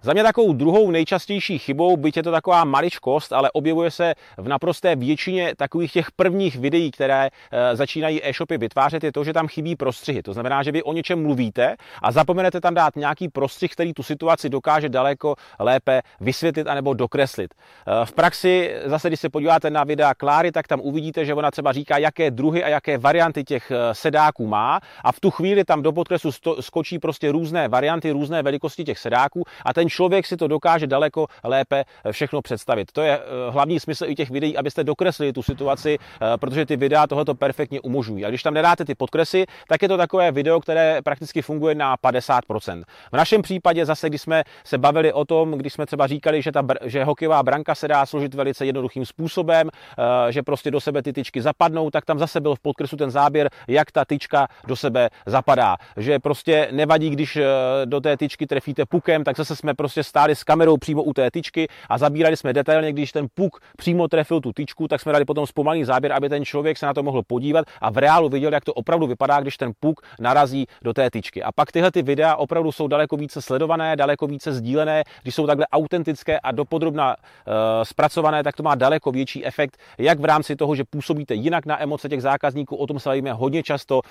Za 0.03 0.13
mě 0.13 0.23
takovou 0.23 0.53
druhou 0.53 0.91
nejčastější 0.91 1.59
chybou, 1.59 1.97
byť 1.97 2.17
je 2.17 2.23
to 2.23 2.31
taková 2.31 2.65
maličkost, 2.65 3.33
ale 3.33 3.51
objevuje 3.53 3.91
se 3.91 4.15
v 4.39 4.49
naprosté 4.49 4.97
většině 4.97 5.55
takových 5.57 5.93
těch 5.93 6.11
prvních 6.11 6.57
videí, 6.57 6.91
které 6.91 7.29
e, 7.51 7.77
začínají 7.77 8.25
e-shopy 8.25 8.59
vytvářet, 8.59 9.05
je 9.05 9.13
to, 9.13 9.25
že 9.25 9.33
tam 9.33 9.49
chybí 9.49 9.77
prostřihy. 9.77 10.23
To 10.23 10.33
znamená, 10.33 10.63
že 10.63 10.73
vy 10.73 10.83
o 10.83 10.93
něčem 10.93 11.23
mluvíte 11.23 11.77
a 12.03 12.13
zapomenete 12.13 12.61
tam 12.61 12.75
dát 12.75 12.97
nějaký 12.97 13.29
prostřih, 13.29 13.73
který 13.73 13.95
tu 13.95 14.03
situaci 14.03 14.49
dokáže 14.49 14.89
daleko 14.89 15.35
lépe 15.59 16.03
vysvětlit 16.21 16.67
anebo 16.67 16.95
dokreslit. 16.95 17.55
E, 17.55 18.07
v 18.07 18.13
praxi, 18.13 18.75
zase 18.85 19.09
když 19.09 19.21
se 19.21 19.29
podíváte 19.29 19.71
na 19.71 19.85
videa 19.85 20.15
Kláry, 20.15 20.53
tak 20.53 20.69
tam 20.69 20.81
uvidíte, 20.81 21.25
že 21.25 21.35
ona 21.35 21.51
třeba 21.51 21.73
říká, 21.73 21.99
jaké 21.99 22.31
druhy 22.31 22.65
a 22.65 22.69
jaké 22.69 22.99
varianty 22.99 23.45
těch 23.45 23.71
e, 23.71 23.95
sedáků 23.95 24.47
má 24.47 24.81
a 25.05 25.13
v 25.13 25.21
tu 25.21 25.31
chvíli 25.31 25.65
tam 25.65 25.83
do 25.83 25.93
podkresu 25.93 26.31
skočí 26.61 26.99
prostě 26.99 27.33
různé 27.33 27.69
varianty, 27.69 28.11
různé 28.11 28.43
velikosti 28.43 28.85
těch 28.85 28.99
sedáků 28.99 29.45
a 29.65 29.73
ten 29.73 29.90
člověk 29.91 30.27
si 30.27 30.37
to 30.37 30.49
dokáže 30.49 30.87
daleko 30.87 31.27
lépe 31.45 31.85
všechno 32.11 32.43
představit. 32.43 32.93
To 32.93 33.03
je 33.03 33.19
eh, 33.19 33.51
hlavní 33.51 33.81
smysl 33.81 34.05
i 34.07 34.15
těch 34.15 34.31
videí, 34.31 34.57
abyste 34.57 34.85
dokreslili 34.85 35.33
tu 35.33 35.43
situaci, 35.43 35.99
eh, 35.99 36.39
protože 36.39 36.67
ty 36.67 36.77
videa 36.77 37.07
tohoto 37.07 37.35
perfektně 37.35 37.81
umožňují. 37.81 38.25
A 38.25 38.29
když 38.29 38.43
tam 38.43 38.55
nedáte 38.55 38.85
ty 38.85 38.95
podkresy, 38.95 39.47
tak 39.69 39.83
je 39.83 39.89
to 39.89 39.97
takové 39.97 40.33
video, 40.33 40.61
které 40.61 41.03
prakticky 41.03 41.43
funguje 41.43 41.75
na 41.75 41.97
50%. 41.97 42.85
V 43.13 43.17
našem 43.17 43.43
případě 43.43 43.87
zase, 43.87 44.09
když 44.09 44.23
jsme 44.23 44.45
se 44.65 44.79
bavili 44.79 45.13
o 45.13 45.25
tom, 45.25 45.53
když 45.53 45.73
jsme 45.73 45.87
třeba 45.87 46.07
říkali, 46.07 46.43
že, 46.43 46.53
ta, 46.53 46.67
že 46.85 47.05
hokejová 47.05 47.43
branka 47.43 47.75
se 47.75 47.89
dá 47.89 48.07
složit 48.07 48.35
velice 48.35 48.67
jednoduchým 48.67 49.07
způsobem, 49.07 49.69
eh, 49.69 50.33
že 50.33 50.43
prostě 50.43 50.71
do 50.71 50.81
sebe 50.81 51.03
ty 51.03 51.13
tyčky 51.13 51.43
zapadnou, 51.43 51.91
tak 51.91 52.05
tam 52.05 52.19
zase 52.19 52.41
byl 52.41 52.55
v 52.55 52.61
podkresu 52.61 52.97
ten 52.97 53.11
záběr, 53.11 53.51
jak 53.69 53.93
ta 53.93 54.05
tyčka 54.05 54.49
do 54.67 54.77
sebe 54.77 55.11
zapadá. 55.27 55.77
Že 55.97 56.19
prostě 56.19 56.69
nevadí, 56.71 57.11
když 57.11 57.39
do 57.85 58.01
té 58.01 58.17
tyčky 58.17 58.47
trefíte 58.47 58.87
pukem, 58.87 59.25
tak 59.25 59.37
zase 59.37 59.57
jsme 59.57 59.75
prostě 59.81 60.05
stáli 60.05 60.37
s 60.37 60.45
kamerou 60.45 60.77
přímo 60.77 61.03
u 61.03 61.13
té 61.13 61.31
tyčky 61.31 61.69
a 61.89 61.99
zabírali 61.99 62.37
jsme 62.37 62.53
detailně, 62.53 62.93
když 62.93 63.13
ten 63.13 63.27
puk 63.35 63.61
přímo 63.77 64.09
trefil 64.09 64.41
tu 64.41 64.53
tyčku, 64.53 64.89
tak 64.89 65.01
jsme 65.01 65.13
dali 65.13 65.25
potom 65.25 65.47
zpomalý 65.47 65.85
záběr, 65.85 66.13
aby 66.13 66.29
ten 66.29 66.45
člověk 66.45 66.79
se 66.79 66.87
na 66.87 66.95
to 66.95 67.03
mohl 67.03 67.23
podívat 67.27 67.65
a 67.81 67.91
v 67.91 67.99
reálu 67.99 68.29
viděl, 68.29 68.53
jak 68.53 68.65
to 68.65 68.75
opravdu 68.75 69.07
vypadá, 69.07 69.41
když 69.41 69.57
ten 69.57 69.73
puk 69.81 70.01
narazí 70.21 70.67
do 70.83 70.93
té 70.93 71.11
tyčky. 71.11 71.43
A 71.43 71.53
pak 71.53 71.73
tyhle 71.73 71.91
ty 71.91 72.03
videa 72.03 72.37
opravdu 72.37 72.73
jsou 72.73 72.89
daleko 72.89 73.17
více 73.17 73.43
sledované, 73.43 73.97
daleko 73.97 74.27
více 74.27 74.53
sdílené, 74.53 75.05
když 75.23 75.35
jsou 75.35 75.47
takhle 75.47 75.67
autentické 75.73 76.41
a 76.41 76.53
dopodrobna 76.53 77.17
uh, 77.17 77.55
zpracované, 77.83 78.43
tak 78.43 78.57
to 78.57 78.63
má 78.63 78.75
daleko 78.75 79.13
větší 79.13 79.47
efekt, 79.47 79.77
jak 79.99 80.21
v 80.21 80.25
rámci 80.25 80.57
toho, 80.57 80.75
že 80.75 80.85
působíte 80.85 81.35
jinak 81.35 81.67
na 81.67 81.83
emoce 81.83 82.09
těch 82.09 82.23
zákazníků, 82.23 82.77
o 82.77 82.87
tom 82.87 83.01
se 83.01 83.09
bavíme 83.09 83.33
hodně 83.33 83.63
často, 83.63 84.01
uh, 84.01 84.03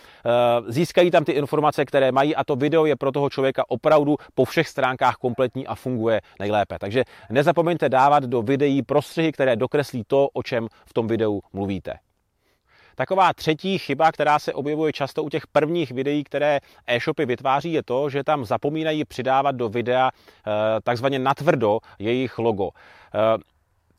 získají 0.67 1.11
tam 1.11 1.25
ty 1.25 1.31
informace, 1.31 1.85
které 1.85 2.11
mají 2.11 2.35
a 2.35 2.43
to 2.43 2.55
video 2.55 2.85
je 2.85 2.95
pro 2.95 3.11
toho 3.11 3.29
člověka 3.29 3.63
opravdu 3.67 4.17
po 4.33 4.45
všech 4.45 4.67
stránkách 4.67 5.15
kompletní 5.15 5.58
a 5.67 5.75
funguje 5.75 6.21
nejlépe. 6.39 6.79
Takže 6.79 7.03
nezapomeňte 7.29 7.89
dávat 7.89 8.23
do 8.23 8.41
videí 8.41 8.81
prostřihy, 8.81 9.31
které 9.31 9.55
dokreslí 9.55 10.03
to, 10.07 10.29
o 10.33 10.43
čem 10.43 10.67
v 10.85 10.93
tom 10.93 11.07
videu 11.07 11.41
mluvíte. 11.53 11.93
Taková 12.95 13.33
třetí 13.33 13.77
chyba, 13.77 14.11
která 14.11 14.39
se 14.39 14.53
objevuje 14.53 14.93
často 14.93 15.23
u 15.23 15.29
těch 15.29 15.47
prvních 15.47 15.91
videí, 15.91 16.23
které 16.23 16.59
e-shopy 16.87 17.25
vytváří, 17.25 17.73
je 17.73 17.83
to, 17.83 18.09
že 18.09 18.23
tam 18.23 18.45
zapomínají 18.45 19.05
přidávat 19.05 19.55
do 19.55 19.69
videa 19.69 20.11
eh, 20.11 20.51
takzvaně 20.83 21.19
natvrdo 21.19 21.79
jejich 21.99 22.37
logo. 22.37 22.69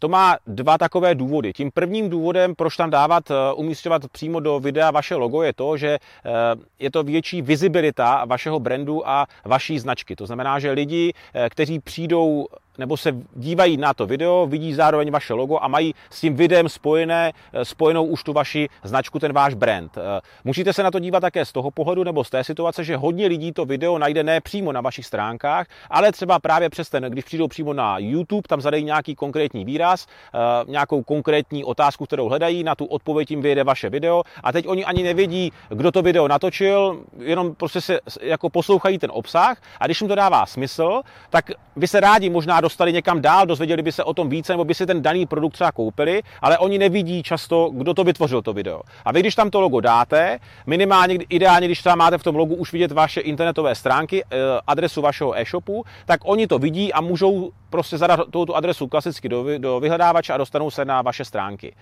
To 0.00 0.08
má 0.08 0.36
dva 0.46 0.78
takové 0.78 1.14
důvody. 1.14 1.52
Tím 1.52 1.70
prvním 1.70 2.10
důvodem, 2.10 2.54
proč 2.54 2.76
tam 2.76 2.90
dávat, 2.90 3.30
eh, 3.30 3.34
umístěvat 3.54 4.08
přímo 4.08 4.40
do 4.40 4.60
videa 4.60 4.90
vaše 4.90 5.14
logo, 5.14 5.42
je 5.42 5.52
to, 5.52 5.76
že 5.76 5.88
eh, 5.88 6.30
je 6.78 6.90
to 6.90 7.02
větší 7.02 7.42
vizibilita 7.42 8.24
vašeho 8.24 8.60
brandu 8.60 9.08
a 9.08 9.26
vaší 9.44 9.78
značky. 9.78 10.16
To 10.16 10.26
znamená, 10.26 10.58
že 10.58 10.70
lidi, 10.70 11.12
eh, 11.34 11.48
kteří 11.50 11.78
přijdou 11.78 12.46
nebo 12.80 12.96
se 12.96 13.12
dívají 13.36 13.76
na 13.76 13.94
to 13.94 14.06
video, 14.06 14.46
vidí 14.46 14.74
zároveň 14.74 15.10
vaše 15.10 15.34
logo 15.34 15.58
a 15.60 15.68
mají 15.68 15.94
s 16.10 16.20
tím 16.20 16.34
videem 16.34 16.68
spojené, 16.68 17.32
eh, 17.52 17.64
spojenou 17.64 18.04
už 18.04 18.22
tu 18.22 18.32
vaši 18.32 18.68
značku, 18.82 19.18
ten 19.18 19.32
váš 19.32 19.54
brand. 19.54 19.98
Eh, 19.98 20.20
musíte 20.44 20.72
se 20.72 20.82
na 20.82 20.90
to 20.90 20.98
dívat 20.98 21.20
také 21.20 21.44
z 21.44 21.52
toho 21.52 21.70
pohledu 21.70 22.04
nebo 22.04 22.24
z 22.24 22.30
té 22.30 22.44
situace, 22.44 22.84
že 22.84 22.96
hodně 22.96 23.26
lidí 23.26 23.52
to 23.52 23.64
video 23.64 23.98
najde 23.98 24.22
ne 24.22 24.40
přímo 24.40 24.72
na 24.72 24.80
vašich 24.80 25.06
stránkách, 25.06 25.66
ale 25.90 26.12
třeba 26.12 26.38
právě 26.38 26.70
přes 26.70 26.88
ten, 26.88 27.02
když 27.02 27.24
přijdou 27.24 27.48
přímo 27.48 27.72
na 27.72 27.98
YouTube, 27.98 28.48
tam 28.48 28.60
zadají 28.60 28.84
nějaký 28.84 29.14
konkrétní 29.14 29.64
výraz, 29.64 30.06
nějakou 30.66 31.02
konkrétní 31.02 31.64
otázku, 31.64 32.06
kterou 32.06 32.28
hledají, 32.28 32.64
na 32.64 32.74
tu 32.74 32.84
odpověď 32.84 33.30
jim 33.30 33.42
vyjede 33.42 33.64
vaše 33.64 33.90
video 33.90 34.22
a 34.42 34.52
teď 34.52 34.68
oni 34.68 34.84
ani 34.84 35.02
nevědí, 35.02 35.52
kdo 35.68 35.92
to 35.92 36.02
video 36.02 36.28
natočil, 36.28 37.04
jenom 37.18 37.54
prostě 37.54 37.80
se 37.80 38.00
jako 38.20 38.50
poslouchají 38.50 38.98
ten 38.98 39.10
obsah 39.12 39.62
a 39.80 39.86
když 39.86 40.00
jim 40.00 40.08
to 40.08 40.14
dává 40.14 40.46
smysl, 40.46 41.02
tak 41.30 41.50
by 41.76 41.88
se 41.88 42.00
rádi 42.00 42.30
možná 42.30 42.60
dostali 42.70 42.92
někam 42.92 43.20
dál, 43.20 43.46
dozvěděli 43.46 43.82
by 43.82 43.92
se 43.92 44.04
o 44.04 44.14
tom 44.14 44.28
více, 44.28 44.52
nebo 44.52 44.64
by 44.64 44.74
si 44.74 44.86
ten 44.86 45.02
daný 45.02 45.26
produkt 45.26 45.52
třeba 45.52 45.72
koupili, 45.72 46.22
ale 46.40 46.58
oni 46.58 46.78
nevidí 46.78 47.22
často, 47.22 47.70
kdo 47.72 47.94
to 47.94 48.04
vytvořil 48.04 48.42
to 48.42 48.52
video. 48.52 48.80
A 49.04 49.12
vy, 49.12 49.20
když 49.20 49.34
tam 49.34 49.50
to 49.50 49.60
logo 49.60 49.80
dáte, 49.80 50.38
minimálně 50.66 51.18
ideálně, 51.28 51.66
když 51.66 51.78
třeba 51.78 51.94
máte 51.94 52.18
v 52.18 52.22
tom 52.22 52.36
logu 52.36 52.54
už 52.54 52.72
vidět 52.72 52.92
vaše 52.92 53.20
internetové 53.20 53.74
stránky, 53.74 54.24
eh, 54.24 54.36
adresu 54.66 55.02
vašeho 55.02 55.38
e-shopu, 55.38 55.84
tak 56.06 56.20
oni 56.24 56.46
to 56.46 56.58
vidí 56.58 56.92
a 56.92 57.00
můžou 57.00 57.50
prostě 57.70 57.98
zadat 57.98 58.20
tu 58.30 58.56
adresu 58.56 58.86
klasicky 58.86 59.28
do, 59.28 59.58
do 59.58 59.80
vyhledávače 59.80 60.32
a 60.32 60.36
dostanou 60.36 60.70
se 60.70 60.84
na 60.84 61.02
vaše 61.02 61.24
stránky. 61.24 61.74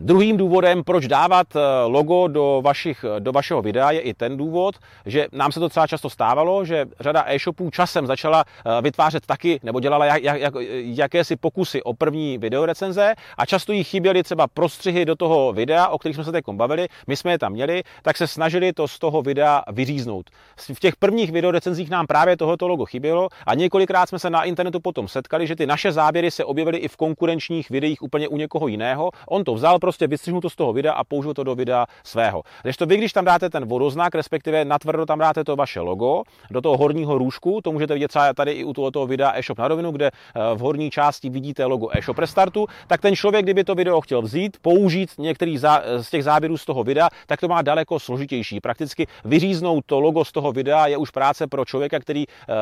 Druhým 0.00 0.36
důvodem, 0.36 0.84
proč 0.84 1.06
dávat 1.06 1.46
eh, 1.56 1.60
logo 1.84 2.28
do, 2.28 2.60
vašich, 2.64 3.04
do 3.18 3.32
vašeho 3.32 3.62
videa, 3.62 3.90
je 3.90 4.00
i 4.00 4.14
ten 4.14 4.36
důvod, 4.36 4.74
že 5.06 5.26
nám 5.32 5.52
se 5.52 5.60
to 5.60 5.68
třeba 5.68 5.86
často 5.86 6.10
stávalo, 6.10 6.64
že 6.64 6.86
řada 7.00 7.24
e-shopů 7.26 7.70
časem 7.70 8.06
začala 8.06 8.44
eh, 8.48 8.82
vytvářet 8.82 9.26
taky, 9.26 9.60
nebo 9.62 9.80
dělala 9.80 10.04
jak, 10.06 10.22
jak, 10.22 10.40
jak, 10.40 10.54
jakési 10.80 11.36
pokusy 11.36 11.82
o 11.82 11.94
první 11.94 12.38
videorecenze 12.38 13.14
a 13.38 13.46
často 13.46 13.72
jí 13.72 13.84
chyběly 13.84 14.22
třeba 14.22 14.46
prostřihy 14.46 15.04
do 15.04 15.16
toho 15.16 15.52
videa, 15.52 15.88
o 15.88 15.98
kterých 15.98 16.16
jsme 16.16 16.24
se 16.24 16.32
teď 16.32 16.44
bavili, 16.52 16.88
my 17.06 17.16
jsme 17.16 17.30
je 17.30 17.38
tam 17.38 17.52
měli, 17.52 17.82
tak 18.02 18.16
se 18.16 18.26
snažili 18.26 18.72
to 18.72 18.88
z 18.88 18.98
toho 18.98 19.22
videa 19.22 19.62
vyříznout. 19.72 20.30
V 20.56 20.80
těch 20.80 20.96
prvních 20.96 21.32
videorecenzích 21.32 21.90
nám 21.90 22.06
právě 22.06 22.36
tohoto 22.36 22.68
logo 22.68 22.84
chybělo 22.84 23.28
a 23.46 23.54
několikrát 23.54 24.08
jsme 24.08 24.18
se 24.18 24.30
na 24.30 24.44
internetu 24.44 24.80
potom 24.80 25.08
setkali, 25.08 25.46
že 25.46 25.56
ty 25.56 25.66
naše 25.66 25.92
záběry 25.92 26.30
se 26.30 26.44
objevily 26.44 26.78
i 26.78 26.88
v 26.88 26.96
konkurenčních 26.96 27.70
videích 27.70 28.02
úplně 28.02 28.28
u 28.28 28.36
někoho 28.36 28.68
jiného. 28.68 29.10
On 29.28 29.44
to 29.44 29.54
vzal, 29.54 29.78
prostě 29.84 30.06
vystřihnu 30.06 30.40
to 30.40 30.50
z 30.50 30.56
toho 30.56 30.72
videa 30.72 30.92
a 30.92 31.04
použiju 31.04 31.34
to 31.34 31.44
do 31.44 31.54
videa 31.54 31.86
svého. 32.04 32.42
Když 32.62 32.76
to 32.76 32.86
vy, 32.86 32.96
když 32.96 33.12
tam 33.12 33.24
dáte 33.24 33.50
ten 33.50 33.66
vodoznak, 33.66 34.14
respektive 34.14 34.64
natvrdo 34.64 35.06
tam 35.06 35.18
dáte 35.18 35.44
to 35.44 35.56
vaše 35.56 35.80
logo 35.80 36.22
do 36.50 36.60
toho 36.60 36.76
horního 36.76 37.18
růžku, 37.18 37.60
to 37.60 37.72
můžete 37.72 37.94
vidět 37.94 38.08
třeba 38.08 38.32
tady 38.32 38.52
i 38.52 38.64
u 38.64 38.72
tohoto 38.72 39.06
videa 39.06 39.32
e-shop 39.34 39.58
na 39.58 39.68
rovinu, 39.68 39.92
kde 39.92 40.06
eh, 40.06 40.40
v 40.54 40.58
horní 40.58 40.90
části 40.90 41.30
vidíte 41.30 41.64
logo 41.64 41.88
e-shop 41.92 42.18
restartu, 42.18 42.66
tak 42.86 43.00
ten 43.00 43.16
člověk, 43.16 43.44
kdyby 43.44 43.64
to 43.64 43.74
video 43.74 44.00
chtěl 44.00 44.22
vzít, 44.22 44.56
použít 44.62 45.10
některý 45.18 45.58
z 45.58 46.10
těch 46.10 46.24
záběrů 46.24 46.56
z 46.56 46.64
toho 46.64 46.84
videa, 46.84 47.08
tak 47.26 47.40
to 47.40 47.48
má 47.48 47.62
daleko 47.62 47.98
složitější. 47.98 48.60
Prakticky 48.60 49.06
vyříznout 49.24 49.84
to 49.86 50.00
logo 50.00 50.24
z 50.24 50.32
toho 50.32 50.52
videa 50.52 50.86
je 50.86 50.96
už 50.96 51.10
práce 51.10 51.46
pro 51.46 51.64
člověka, 51.64 51.98
který 52.00 52.26
uh, 52.26 52.54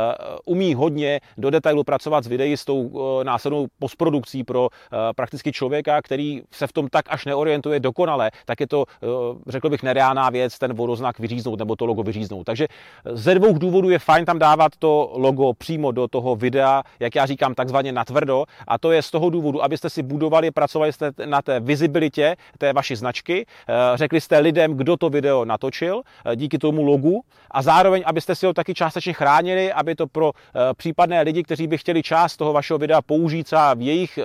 umí 0.47 0.75
hodně 0.75 1.21
do 1.39 1.51
detailu 1.51 1.85
pracovat 1.85 2.25
s 2.25 2.27
videí 2.27 2.57
s 2.57 2.65
tou 2.65 2.91
následnou 3.23 3.67
postprodukcí 3.79 4.45
pro 4.45 4.69
prakticky 5.17 5.53
člověka, 5.53 6.03
který 6.03 6.43
se 6.51 6.67
v 6.67 6.73
tom 6.73 6.89
tak 6.89 7.12
až 7.13 7.25
neorientuje 7.25 7.81
dokonale, 7.81 8.31
tak 8.45 8.61
je 8.61 8.67
to, 8.67 8.85
eh, 8.89 9.07
řekl 9.47 9.71
bych, 9.71 9.83
nereálná 9.83 10.31
věc 10.31 10.59
ten 10.59 10.73
vodoznak 10.73 11.19
vyříznout 11.19 11.59
nebo 11.59 11.77
to 11.77 11.87
logo 11.87 12.03
vyříznout. 12.03 12.45
Takže 12.45 12.67
ze 13.05 13.35
dvou 13.35 13.59
důvodů 13.59 13.91
je 13.91 13.99
fajn 13.99 14.25
tam 14.25 14.39
dávat 14.39 14.73
to 14.79 15.13
logo 15.15 15.55
přímo 15.55 15.93
do 15.93 16.09
toho 16.09 16.37
videa, 16.37 16.83
jak 17.01 17.15
já 17.15 17.27
říkám, 17.27 17.55
takzvaně 17.55 17.93
natvrdo. 17.93 18.45
A 18.69 18.79
to 18.79 18.93
je 18.93 19.03
z 19.03 19.11
toho 19.11 19.31
důvodu, 19.31 19.65
abyste 19.65 19.91
si 19.91 20.03
budovali, 20.03 20.51
pracovali 20.51 20.93
jste 20.93 21.11
na 21.25 21.43
té 21.43 21.61
vizibilitě 21.61 22.37
té 22.59 22.73
vaší 22.73 22.97
značky, 22.97 23.47
eh, 23.47 23.73
řekli 23.95 24.21
jste 24.21 24.39
lidem, 24.39 24.75
kdo 24.75 24.97
to 24.97 25.11
video 25.11 25.45
natočil 25.45 26.03
eh, 26.25 26.37
díky 26.37 26.59
tomu 26.59 26.83
logu 26.83 27.23
a 27.51 27.63
zároveň, 27.63 28.03
abyste 28.07 28.35
si 28.35 28.47
ho 28.47 28.53
taky 28.53 28.75
částečně 28.75 29.13
chránili, 29.13 29.73
aby 29.73 29.95
to 29.95 30.07
pro 30.07 30.33
případné 30.77 31.23
lidi, 31.23 31.43
kteří 31.43 31.67
by 31.67 31.79
chtěli 31.79 32.03
část 32.03 32.37
toho 32.37 32.53
vašeho 32.53 32.79
videa 32.79 33.03
použít 33.03 33.45
třeba 33.45 33.75
v 33.75 33.81
jejich 33.81 34.19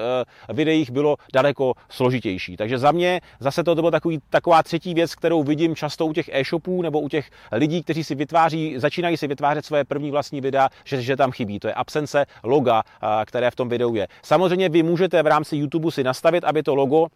videích, 0.53 0.91
bylo 0.91 1.15
daleko 1.34 1.74
složitější. 1.89 2.58
Takže 2.58 2.77
za 2.78 2.92
mě 2.92 3.22
zase 3.40 3.64
to 3.64 3.76
bylo 3.76 3.92
takový, 3.92 4.20
taková 4.30 4.64
třetí 4.64 4.94
věc, 4.94 5.16
kterou 5.16 5.44
vidím 5.44 5.76
často 5.76 6.06
u 6.06 6.14
těch 6.14 6.30
e-shopů 6.34 6.82
nebo 6.82 7.00
u 7.00 7.10
těch 7.10 7.30
lidí, 7.52 7.84
kteří 7.84 8.04
si 8.04 8.16
vytváří, 8.16 8.74
začínají 8.78 9.18
si 9.18 9.28
vytvářet 9.28 9.66
své 9.66 9.84
první 9.84 10.12
vlastní 10.12 10.42
videa, 10.42 10.70
že, 10.84 11.02
že 11.02 11.16
tam 11.16 11.32
chybí. 11.32 11.60
To 11.60 11.68
je 11.68 11.74
absence 11.74 12.26
loga, 12.44 12.84
které 13.26 13.52
v 13.52 13.56
tom 13.56 13.70
videu 13.70 13.96
je. 13.96 14.08
Samozřejmě 14.24 14.70
vy 14.70 14.84
můžete 14.84 15.24
v 15.24 15.28
rámci 15.28 15.56
YouTube 15.58 15.92
si 15.92 16.04
nastavit, 16.04 16.44
aby 16.44 16.64
to 16.64 16.76
logo 16.76 17.08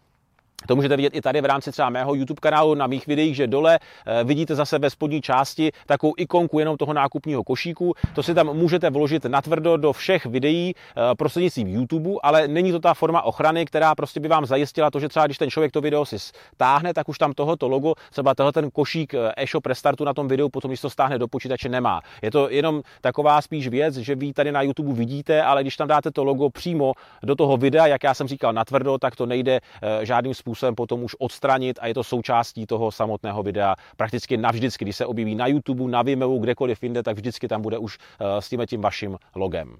to 0.68 0.76
můžete 0.76 0.96
vidět 0.96 1.16
i 1.16 1.20
tady 1.20 1.40
v 1.40 1.44
rámci 1.44 1.72
třeba 1.72 1.90
mého 1.90 2.14
YouTube 2.14 2.40
kanálu 2.40 2.74
na 2.74 2.86
mých 2.86 3.06
videích, 3.06 3.36
že 3.36 3.46
dole 3.46 3.78
eh, 4.06 4.24
vidíte 4.24 4.54
zase 4.54 4.78
ve 4.78 4.90
spodní 4.90 5.22
části 5.22 5.72
takovou 5.86 6.14
ikonku 6.16 6.58
jenom 6.58 6.76
toho 6.76 6.92
nákupního 6.92 7.44
košíku. 7.44 7.94
To 8.14 8.22
si 8.22 8.34
tam 8.34 8.56
můžete 8.56 8.90
vložit 8.90 9.24
natvrdo 9.24 9.76
do 9.76 9.92
všech 9.92 10.26
videí 10.26 10.74
eh, 10.74 11.14
prostřednictvím 11.14 11.68
YouTube, 11.68 12.10
ale 12.22 12.48
není 12.48 12.72
to 12.72 12.80
ta 12.80 12.94
forma 12.94 13.22
ochrany, 13.22 13.64
která 13.64 13.94
prostě 13.94 14.20
by 14.20 14.28
vám 14.28 14.46
zajistila 14.46 14.90
to, 14.90 15.00
že 15.00 15.08
třeba 15.08 15.26
když 15.26 15.38
ten 15.38 15.50
člověk 15.50 15.72
to 15.72 15.80
video 15.80 16.04
si 16.04 16.18
stáhne, 16.18 16.94
tak 16.94 17.08
už 17.08 17.18
tam 17.18 17.32
tohoto 17.32 17.68
logo, 17.68 17.94
třeba 18.10 18.34
tenhle 18.34 18.52
ten 18.52 18.70
košík 18.70 19.14
eh, 19.14 19.32
e-shop 19.36 19.66
restartu 19.66 20.04
na 20.04 20.14
tom 20.14 20.28
videu, 20.28 20.48
potom 20.48 20.68
když 20.70 20.80
to 20.80 20.90
stáhne 20.90 21.18
do 21.18 21.28
počítače, 21.28 21.68
nemá. 21.68 22.00
Je 22.22 22.30
to 22.30 22.50
jenom 22.50 22.82
taková 23.00 23.42
spíš 23.42 23.68
věc, 23.68 23.96
že 23.96 24.14
vy 24.14 24.32
tady 24.32 24.52
na 24.52 24.62
YouTube 24.62 24.92
vidíte, 24.92 25.42
ale 25.42 25.62
když 25.62 25.76
tam 25.76 25.88
dáte 25.88 26.10
to 26.10 26.24
logo 26.24 26.50
přímo 26.50 26.92
do 27.22 27.34
toho 27.34 27.56
videa, 27.56 27.86
jak 27.86 28.02
já 28.02 28.14
jsem 28.14 28.28
říkal, 28.28 28.52
natvrdo, 28.52 28.98
tak 28.98 29.16
to 29.16 29.26
nejde 29.26 29.60
žádným 30.02 30.34
způsobem 30.34 30.51
způsobem 30.54 30.74
potom 30.74 31.04
už 31.04 31.16
odstranit 31.18 31.78
a 31.82 31.86
je 31.86 31.94
to 31.94 32.04
součástí 32.04 32.66
toho 32.66 32.90
samotného 32.90 33.42
videa 33.42 33.76
prakticky 33.96 34.36
navždycky. 34.36 34.84
Když 34.84 34.96
se 34.96 35.06
objeví 35.06 35.34
na 35.34 35.46
YouTube, 35.46 35.90
na 35.90 36.02
Vimeo, 36.02 36.38
kdekoliv 36.38 36.82
jinde, 36.82 37.02
tak 37.02 37.16
vždycky 37.16 37.48
tam 37.48 37.62
bude 37.62 37.78
už 37.78 37.98
eh, 37.98 38.42
s 38.42 38.48
tím 38.48 38.62
tím 38.66 38.80
vaším 38.80 39.18
logem. 39.34 39.76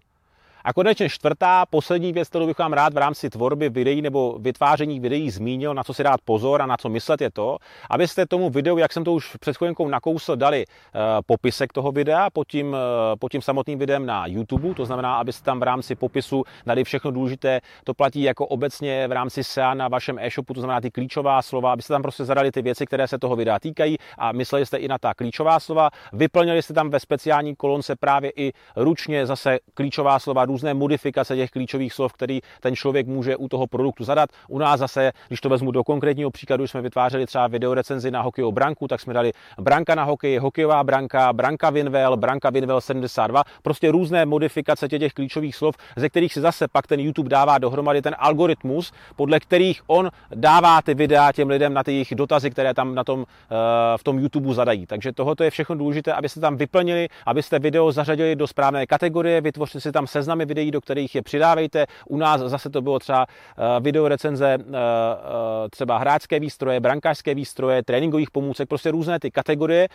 A 0.64 0.72
konečně 0.72 1.08
čtvrtá, 1.08 1.66
poslední 1.66 2.12
věc, 2.12 2.28
kterou 2.28 2.46
bych 2.46 2.58
vám 2.58 2.72
rád 2.72 2.94
v 2.94 2.96
rámci 2.96 3.30
tvorby 3.30 3.68
videí 3.68 4.02
nebo 4.02 4.38
vytváření 4.38 5.00
videí 5.00 5.30
zmínil, 5.30 5.74
na 5.74 5.84
co 5.84 5.94
si 5.94 6.02
dát 6.02 6.20
pozor 6.24 6.62
a 6.62 6.66
na 6.66 6.76
co 6.76 6.88
myslet, 6.88 7.20
je 7.20 7.30
to, 7.30 7.58
abyste 7.90 8.26
tomu 8.26 8.50
videu, 8.50 8.78
jak 8.78 8.92
jsem 8.92 9.04
to 9.04 9.12
už 9.12 9.36
před 9.36 9.56
chvílinkou 9.56 9.88
nakousl, 9.88 10.36
dali 10.36 10.64
uh, 10.66 11.00
popisek 11.26 11.72
toho 11.72 11.92
videa 11.92 12.30
pod 12.30 12.48
tím, 12.48 12.68
uh, 12.68 12.78
pod 13.18 13.32
tím 13.32 13.42
samotným 13.42 13.78
videem 13.78 14.06
na 14.06 14.26
YouTube. 14.26 14.74
To 14.74 14.86
znamená, 14.86 15.16
abyste 15.16 15.44
tam 15.44 15.60
v 15.60 15.62
rámci 15.62 15.94
popisu 15.94 16.44
dali 16.66 16.84
všechno 16.84 17.10
důležité. 17.10 17.60
To 17.84 17.94
platí 17.94 18.22
jako 18.22 18.46
obecně 18.46 19.08
v 19.08 19.12
rámci 19.12 19.44
SEA 19.44 19.74
na 19.74 19.88
vašem 19.88 20.18
e-shopu, 20.18 20.54
to 20.54 20.60
znamená 20.60 20.80
ty 20.80 20.90
klíčová 20.90 21.42
slova, 21.42 21.72
abyste 21.72 21.94
tam 21.94 22.02
prostě 22.02 22.24
zadali 22.24 22.52
ty 22.52 22.62
věci, 22.62 22.86
které 22.86 23.08
se 23.08 23.18
toho 23.18 23.36
videa 23.36 23.58
týkají 23.58 23.96
a 24.18 24.32
mysleli 24.32 24.66
jste 24.66 24.76
i 24.76 24.88
na 24.88 24.98
ta 24.98 25.14
klíčová 25.14 25.60
slova. 25.60 25.90
Vyplnili 26.12 26.62
jste 26.62 26.74
tam 26.74 26.90
ve 26.90 27.00
speciální 27.00 27.56
kolonce 27.56 27.96
právě 27.96 28.32
i 28.36 28.52
ručně 28.76 29.26
zase 29.26 29.58
klíčová 29.74 30.18
slova 30.18 30.44
různé 30.52 30.74
modifikace 30.74 31.36
těch 31.36 31.50
klíčových 31.50 31.92
slov, 31.92 32.12
který 32.12 32.40
ten 32.60 32.76
člověk 32.76 33.06
může 33.06 33.36
u 33.36 33.48
toho 33.48 33.66
produktu 33.66 34.04
zadat. 34.04 34.30
U 34.48 34.58
nás 34.58 34.80
zase, 34.80 35.12
když 35.28 35.40
to 35.40 35.48
vezmu 35.48 35.70
do 35.70 35.84
konkrétního 35.84 36.30
příkladu, 36.30 36.66
jsme 36.66 36.80
vytvářeli 36.82 37.26
třeba 37.26 37.46
videorecenzi 37.46 38.10
na 38.10 38.22
hokejovou 38.22 38.52
branku, 38.52 38.88
tak 38.88 39.00
jsme 39.00 39.14
dali 39.14 39.32
branka 39.60 39.94
na 39.94 40.04
hokej, 40.04 40.38
hokejová 40.38 40.84
branka, 40.84 41.32
branka 41.32 41.70
Winwell, 41.70 42.16
branka 42.16 42.50
Winwell 42.50 42.80
72, 42.80 43.44
prostě 43.62 43.90
různé 43.90 44.26
modifikace 44.26 44.88
těch, 44.88 45.00
těch 45.00 45.12
klíčových 45.12 45.56
slov, 45.56 45.76
ze 45.96 46.08
kterých 46.08 46.32
si 46.32 46.40
zase 46.40 46.68
pak 46.68 46.86
ten 46.86 47.00
YouTube 47.00 47.28
dává 47.28 47.58
dohromady 47.58 48.02
ten 48.02 48.14
algoritmus, 48.18 48.92
podle 49.16 49.40
kterých 49.40 49.82
on 49.86 50.10
dává 50.34 50.82
ty 50.82 50.94
videa 50.94 51.32
těm 51.32 51.48
lidem 51.48 51.74
na 51.74 51.82
ty 51.82 51.92
jejich 51.92 52.14
dotazy, 52.14 52.50
které 52.50 52.74
tam 52.74 52.94
na 52.94 53.04
tom, 53.04 53.24
eh, 53.24 53.98
v 53.98 54.02
tom 54.04 54.18
YouTube 54.18 54.54
zadají. 54.54 54.86
Takže 54.86 55.12
tohoto 55.12 55.44
je 55.44 55.50
všechno 55.50 55.76
důležité, 55.76 56.12
abyste 56.12 56.40
tam 56.40 56.56
vyplnili, 56.56 57.08
abyste 57.26 57.58
video 57.58 57.92
zařadili 57.92 58.36
do 58.36 58.46
správné 58.46 58.86
kategorie, 58.86 59.40
vytvořili 59.40 59.80
si 59.80 59.92
tam 59.92 60.06
seznamy 60.06 60.41
videí, 60.44 60.70
do 60.70 60.80
kterých 60.80 61.14
je 61.14 61.22
přidávejte. 61.22 61.86
U 62.08 62.16
nás 62.16 62.40
zase 62.40 62.70
to 62.70 62.82
bylo 62.82 62.98
třeba 62.98 63.26
eh, 63.26 63.80
video 63.80 64.08
recenze 64.08 64.54
eh, 64.54 64.58
eh, 64.58 65.68
třeba 65.70 65.98
hráčské 65.98 66.40
výstroje, 66.40 66.80
brankářské 66.80 67.34
výstroje, 67.34 67.82
tréninkových 67.82 68.30
pomůcek, 68.30 68.68
prostě 68.68 68.90
různé 68.90 69.18
ty 69.18 69.30
kategorie. 69.30 69.88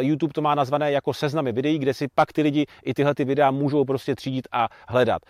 YouTube 0.00 0.32
to 0.32 0.42
má 0.42 0.54
nazvané 0.54 0.92
jako 0.92 1.14
seznamy 1.14 1.52
videí, 1.52 1.78
kde 1.78 1.94
si 1.94 2.08
pak 2.14 2.32
ty 2.32 2.42
lidi 2.42 2.66
i 2.84 2.94
tyhle 2.94 3.14
ty 3.14 3.24
videa 3.24 3.50
můžou 3.50 3.84
prostě 3.84 4.14
třídit 4.14 4.48
a 4.52 4.68
hledat. 4.88 5.22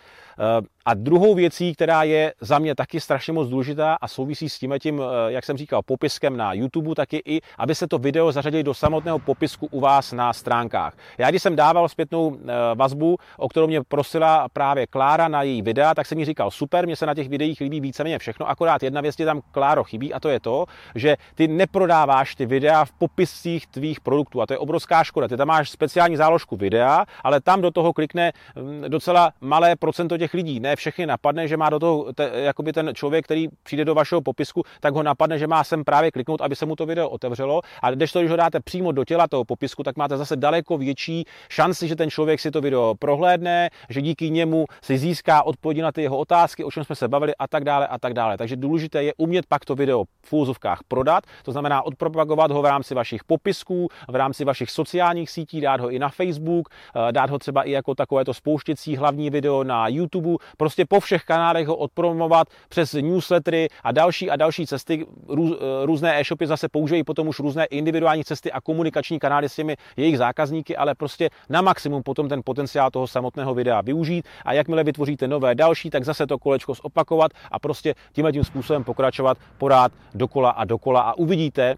A 0.85 0.93
druhou 0.93 1.35
věcí, 1.35 1.73
která 1.73 2.03
je 2.03 2.33
za 2.41 2.59
mě 2.59 2.75
taky 2.75 2.99
strašně 2.99 3.33
moc 3.33 3.49
důležitá 3.49 3.97
a 4.01 4.07
souvisí 4.07 4.49
s 4.49 4.59
tím, 4.59 4.73
tím, 4.79 5.01
eh, 5.01 5.31
jak 5.31 5.45
jsem 5.45 5.57
říkal, 5.57 5.81
popiskem 5.81 6.37
na 6.37 6.53
YouTube, 6.53 6.95
taky 6.95 7.21
i, 7.25 7.41
aby 7.57 7.75
se 7.75 7.87
to 7.87 7.97
video 7.97 8.31
zařadili 8.31 8.63
do 8.63 8.73
samotného 8.73 9.19
popisku 9.19 9.67
u 9.71 9.79
vás 9.79 10.13
na 10.13 10.33
stránkách. 10.33 10.93
Já 11.17 11.29
když 11.29 11.41
jsem 11.41 11.55
dával 11.55 11.89
zpětnou 11.89 12.37
eh, 12.37 12.45
vazbu, 12.75 13.17
o 13.37 13.49
kterou 13.49 13.67
mě 13.67 13.83
prosila 13.83 14.47
právě 14.53 14.87
Klára 14.87 15.27
na 15.27 15.43
její 15.43 15.61
videa, 15.61 15.95
tak 15.95 16.05
jsem 16.05 16.19
jí 16.19 16.25
říkal, 16.25 16.51
super, 16.51 16.85
mě 16.85 16.95
se 16.95 17.05
na 17.05 17.13
těch 17.13 17.29
videích 17.29 17.59
líbí 17.59 17.81
víceméně 17.81 18.19
všechno, 18.19 18.49
akorát 18.49 18.83
jedna 18.83 19.01
věc 19.01 19.19
je 19.19 19.25
tam 19.25 19.41
Kláro 19.51 19.83
chybí 19.83 20.13
a 20.13 20.19
to 20.19 20.29
je 20.29 20.39
to, 20.39 20.65
že 20.95 21.17
ty 21.35 21.47
neprodáváš 21.47 22.35
ty 22.35 22.45
videa 22.45 22.85
v 22.85 22.91
popiscích 22.91 23.67
tvých 23.67 24.01
produktů 24.01 24.41
a 24.41 24.45
to 24.45 24.53
je 24.53 24.57
obrovská 24.57 25.03
škoda. 25.03 25.27
Ty 25.27 25.37
tam 25.37 25.47
máš 25.47 25.69
speciální 25.69 26.17
záložku 26.17 26.55
videa, 26.55 27.05
ale 27.23 27.41
tam 27.41 27.61
do 27.61 27.71
toho 27.71 27.93
klikne 27.93 28.31
mm, 28.55 28.83
docela 28.87 29.33
malé 29.41 29.75
procento 29.75 30.17
těch 30.17 30.26
lidí. 30.33 30.59
Ne 30.59 30.75
všechny 30.75 31.05
napadne, 31.05 31.47
že 31.47 31.57
má 31.57 31.69
do 31.69 31.79
toho, 31.79 32.13
te, 32.13 32.31
jakoby 32.33 32.73
ten 32.73 32.91
člověk, 32.93 33.25
který 33.25 33.47
přijde 33.63 33.85
do 33.85 33.95
vašeho 33.95 34.21
popisku, 34.21 34.63
tak 34.79 34.93
ho 34.93 35.03
napadne, 35.03 35.39
že 35.39 35.47
má 35.47 35.63
sem 35.63 35.83
právě 35.83 36.11
kliknout, 36.11 36.41
aby 36.41 36.55
se 36.55 36.65
mu 36.65 36.75
to 36.75 36.85
video 36.85 37.09
otevřelo. 37.09 37.61
A 37.81 37.91
když 37.91 38.11
to, 38.11 38.19
když 38.19 38.31
ho 38.31 38.37
dáte 38.37 38.59
přímo 38.59 38.91
do 38.91 39.05
těla 39.05 39.27
toho 39.27 39.45
popisku, 39.45 39.83
tak 39.83 39.97
máte 39.97 40.17
zase 40.17 40.35
daleko 40.35 40.77
větší 40.77 41.25
šanci, 41.49 41.87
že 41.87 41.95
ten 41.95 42.09
člověk 42.09 42.39
si 42.39 42.51
to 42.51 42.61
video 42.61 42.95
prohlédne, 42.99 43.69
že 43.89 44.01
díky 44.01 44.29
němu 44.29 44.65
si 44.81 44.97
získá 44.97 45.43
odpovědi 45.43 45.81
na 45.81 45.91
ty 45.91 46.01
jeho 46.01 46.17
otázky, 46.17 46.63
o 46.63 46.71
čem 46.71 46.83
jsme 46.83 46.95
se 46.95 47.07
bavili 47.07 47.33
a 47.39 47.47
tak 47.47 47.63
dále 47.63 47.87
a 47.87 47.99
tak 47.99 48.13
dále. 48.13 48.37
Takže 48.37 48.55
důležité 48.55 49.03
je 49.03 49.13
umět 49.17 49.45
pak 49.45 49.65
to 49.65 49.75
video 49.75 50.03
v 50.25 50.33
úzovkách 50.33 50.79
prodat, 50.87 51.23
to 51.43 51.51
znamená 51.51 51.81
odpropagovat 51.81 52.51
ho 52.51 52.61
v 52.61 52.65
rámci 52.65 52.95
vašich 52.95 53.23
popisků, 53.23 53.87
v 54.07 54.15
rámci 54.15 54.45
vašich 54.45 54.71
sociálních 54.71 55.29
sítí, 55.29 55.61
dát 55.61 55.81
ho 55.81 55.89
i 55.89 55.99
na 55.99 56.09
Facebook, 56.09 56.69
eh, 56.69 57.11
dát 57.11 57.29
ho 57.29 57.39
třeba 57.39 57.63
i 57.63 57.71
jako 57.71 57.95
takovéto 57.95 58.33
spouštěcí 58.33 58.95
hlavní 58.95 59.29
video 59.29 59.63
na 59.63 59.87
YouTube, 59.87 60.16
prostě 60.57 60.85
po 60.85 60.99
všech 60.99 61.23
kanálech 61.23 61.67
ho 61.67 61.75
odpromovat 61.75 62.47
přes 62.69 62.93
newslettery 62.93 63.67
a 63.83 63.91
další 63.91 64.29
a 64.29 64.35
další 64.35 64.67
cesty. 64.67 65.05
Růz, 65.27 65.51
eh, 65.51 65.85
různé 65.85 66.19
e-shopy 66.19 66.47
zase 66.47 66.69
použijí 66.69 67.03
potom 67.03 67.27
už 67.27 67.39
různé 67.39 67.65
individuální 67.65 68.23
cesty 68.23 68.51
a 68.51 68.61
komunikační 68.61 69.19
kanály 69.19 69.49
s 69.49 69.55
těmi 69.55 69.75
jejich 69.97 70.17
zákazníky, 70.17 70.77
ale 70.77 70.95
prostě 70.95 71.29
na 71.49 71.61
maximum 71.61 72.03
potom 72.03 72.29
ten 72.29 72.41
potenciál 72.45 72.91
toho 72.91 73.07
samotného 73.07 73.53
videa 73.53 73.81
využít 73.81 74.25
a 74.45 74.53
jakmile 74.53 74.83
vytvoříte 74.83 75.27
nové 75.27 75.55
další, 75.55 75.89
tak 75.89 76.03
zase 76.03 76.27
to 76.27 76.37
kolečko 76.37 76.73
zopakovat 76.73 77.31
a 77.51 77.59
prostě 77.59 77.93
tímhle 78.13 78.31
tím 78.31 78.43
způsobem 78.43 78.83
pokračovat 78.83 79.37
porád 79.57 79.91
dokola 80.13 80.49
a 80.49 80.65
dokola 80.65 81.01
a 81.01 81.13
uvidíte, 81.13 81.75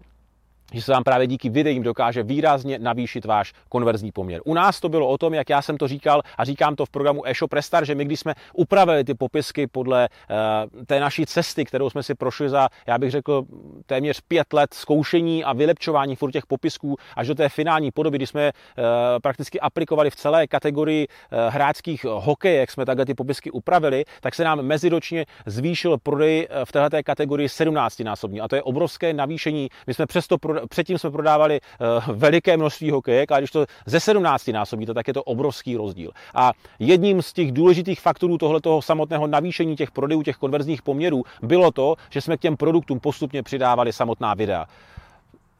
že 0.72 0.82
se 0.82 0.92
vám 0.92 1.04
právě 1.04 1.26
díky 1.26 1.48
videím 1.48 1.82
dokáže 1.82 2.22
výrazně 2.22 2.78
navýšit 2.78 3.24
váš 3.24 3.52
konverzní 3.68 4.12
poměr. 4.12 4.40
U 4.44 4.54
nás 4.54 4.80
to 4.80 4.88
bylo 4.88 5.08
o 5.08 5.18
tom, 5.18 5.34
jak 5.34 5.50
já 5.50 5.62
jsem 5.62 5.78
to 5.78 5.88
říkal 5.88 6.22
a 6.38 6.44
říkám 6.44 6.76
to 6.76 6.86
v 6.86 6.90
programu 6.90 7.26
eShop 7.26 7.52
Restart, 7.52 7.86
že 7.86 7.94
my 7.94 8.04
když 8.04 8.20
jsme 8.20 8.34
upravili 8.54 9.04
ty 9.04 9.14
popisky 9.14 9.66
podle 9.66 10.08
uh, 10.08 10.84
té 10.86 11.00
naší 11.00 11.26
cesty, 11.26 11.64
kterou 11.64 11.90
jsme 11.90 12.02
si 12.02 12.14
prošli 12.14 12.48
za, 12.48 12.68
já 12.86 12.98
bych 12.98 13.10
řekl, 13.10 13.44
téměř 13.86 14.20
pět 14.20 14.52
let 14.52 14.74
zkoušení 14.74 15.44
a 15.44 15.52
vylepčování 15.52 16.16
furt 16.16 16.30
těch 16.30 16.46
popisků 16.46 16.96
až 17.16 17.28
do 17.28 17.34
té 17.34 17.48
finální 17.48 17.90
podoby, 17.90 18.18
kdy 18.18 18.26
jsme 18.26 18.52
uh, 18.52 18.84
prakticky 19.22 19.60
aplikovali 19.60 20.10
v 20.10 20.16
celé 20.16 20.46
kategorii 20.46 21.08
uh, 21.08 21.38
hráčských 21.54 22.04
hokejek, 22.04 22.70
jsme 22.70 22.86
takhle 22.86 23.06
ty 23.06 23.14
popisky 23.14 23.50
upravili, 23.50 24.04
tak 24.20 24.34
se 24.34 24.44
nám 24.44 24.62
meziročně 24.62 25.26
zvýšil 25.46 25.98
prodej 25.98 26.48
v 26.64 26.72
této 26.72 26.96
kategorii 27.04 27.48
17 27.48 28.00
násobně. 28.00 28.40
A 28.40 28.48
to 28.48 28.56
je 28.56 28.62
obrovské 28.62 29.12
navýšení. 29.12 29.68
My 29.86 29.94
jsme 29.94 30.06
přesto 30.06 30.38
předtím 30.68 30.98
jsme 30.98 31.10
prodávali 31.10 31.60
uh, 31.60 32.16
veliké 32.16 32.56
množství 32.56 32.90
hokejek, 32.90 33.32
a 33.32 33.38
když 33.38 33.50
to 33.50 33.66
ze 33.86 34.00
17 34.00 34.48
násobíte, 34.48 34.94
tak 34.94 35.08
je 35.08 35.14
to 35.14 35.22
obrovský 35.22 35.76
rozdíl. 35.76 36.10
A 36.34 36.52
jedním 36.78 37.22
z 37.22 37.32
těch 37.32 37.52
důležitých 37.52 38.00
faktorů 38.00 38.38
tohoto 38.38 38.82
samotného 38.82 39.26
navýšení 39.26 39.76
těch 39.76 39.90
prodejů, 39.90 40.22
těch 40.22 40.36
konverzních 40.36 40.82
poměrů 40.82 41.22
bylo 41.42 41.70
to, 41.70 41.96
že 42.10 42.20
jsme 42.20 42.36
k 42.36 42.40
těm 42.40 42.56
produktům 42.56 43.00
postupně 43.00 43.42
přidávali 43.42 43.92
samotná 43.92 44.34
videa 44.34 44.66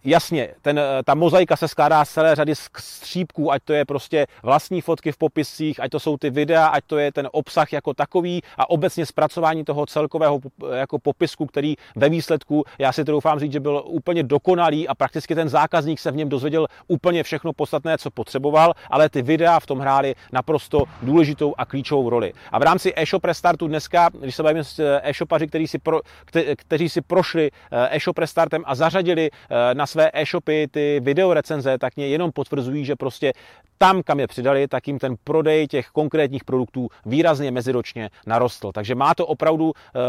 jasně, 0.05 0.49
ten, 0.63 0.79
eh, 0.79 1.03
ta 1.05 1.15
mozaika 1.15 1.57
se 1.57 1.69
skládá 1.69 2.05
z 2.05 2.11
celé 2.11 2.35
řady 2.35 2.55
střípků, 2.79 3.53
ať 3.53 3.63
to 3.65 3.73
je 3.73 3.85
prostě 3.85 4.27
vlastní 4.43 4.81
fotky 4.81 5.13
v 5.13 5.17
popiscích, 5.17 5.81
ať 5.81 5.91
to 5.91 6.01
jsou 6.01 6.17
ty 6.17 6.31
videa, 6.31 6.67
ať 6.67 6.85
to 6.87 6.99
je 6.99 7.13
ten 7.13 7.29
obsah 7.33 7.73
jako 7.73 7.95
takový 7.95 8.43
a 8.59 8.71
obecně 8.71 9.07
zpracování 9.07 9.65
toho 9.65 9.87
celkového 9.87 10.41
jako 10.75 10.99
popisku, 10.99 11.47
který 11.47 11.75
ve 11.97 12.09
výsledku, 12.09 12.65
já 12.79 12.93
si 12.93 13.05
to 13.05 13.13
doufám 13.13 13.39
říct, 13.39 13.53
že 13.53 13.61
byl 13.61 13.83
úplně 13.87 14.23
dokonalý 14.23 14.89
a 14.89 14.95
prakticky 14.95 15.35
ten 15.35 15.49
zákazník 15.49 16.01
se 16.01 16.11
v 16.11 16.17
něm 16.17 16.29
dozvěděl 16.29 16.67
úplně 16.89 17.23
všechno 17.23 17.53
podstatné, 17.53 17.99
co 17.99 18.11
potřeboval, 18.11 18.73
ale 18.91 19.09
ty 19.09 19.23
videa 19.23 19.61
v 19.61 19.67
tom 19.67 19.79
hrály 19.79 20.15
naprosto 20.33 20.85
důležitou 21.03 21.55
a 21.59 21.65
klíčovou 21.65 22.11
roli. 22.11 22.33
A 22.53 22.59
v 22.59 22.63
rámci 22.63 22.93
e-shop 22.97 23.25
restartu 23.25 23.69
dneska, 23.69 24.11
když 24.21 24.35
se 24.35 24.43
bavíme 24.43 24.65
s 24.65 24.79
eh, 24.79 25.01
e-shopaři, 25.03 25.47
kteří 25.47 25.67
si, 25.67 25.79
pro, 25.79 26.01
kte, 26.25 26.57
kteří 26.57 26.89
si 26.89 27.01
prošli 27.01 27.51
eh, 27.71 27.97
e-shop 27.97 28.19
restartem 28.19 28.63
a 28.67 28.75
zařadili 28.75 29.31
na 29.75 29.87
své 29.91 30.11
e-shopy 30.15 30.69
ty 30.71 31.01
videorecenze, 31.01 31.79
tak 31.79 31.97
mě 31.97 32.07
jenom 32.07 32.33
potvrzují, 32.33 32.85
že 32.85 32.97
prostě 32.97 33.33
tam, 33.79 34.03
kam 34.03 34.21
je 34.21 34.27
přidali, 34.27 34.69
tak 34.69 34.89
jim 34.89 34.99
ten 34.99 35.15
prodej 35.25 35.67
těch 35.67 35.87
konkrétních 35.89 36.45
produktů 36.45 36.89
výrazně 37.07 37.51
meziročně 37.51 38.11
narostl. 38.27 38.73
Takže 38.73 38.95
má 38.95 39.15
to 39.15 39.27
opravdu 39.27 39.73
eh, 39.73 40.01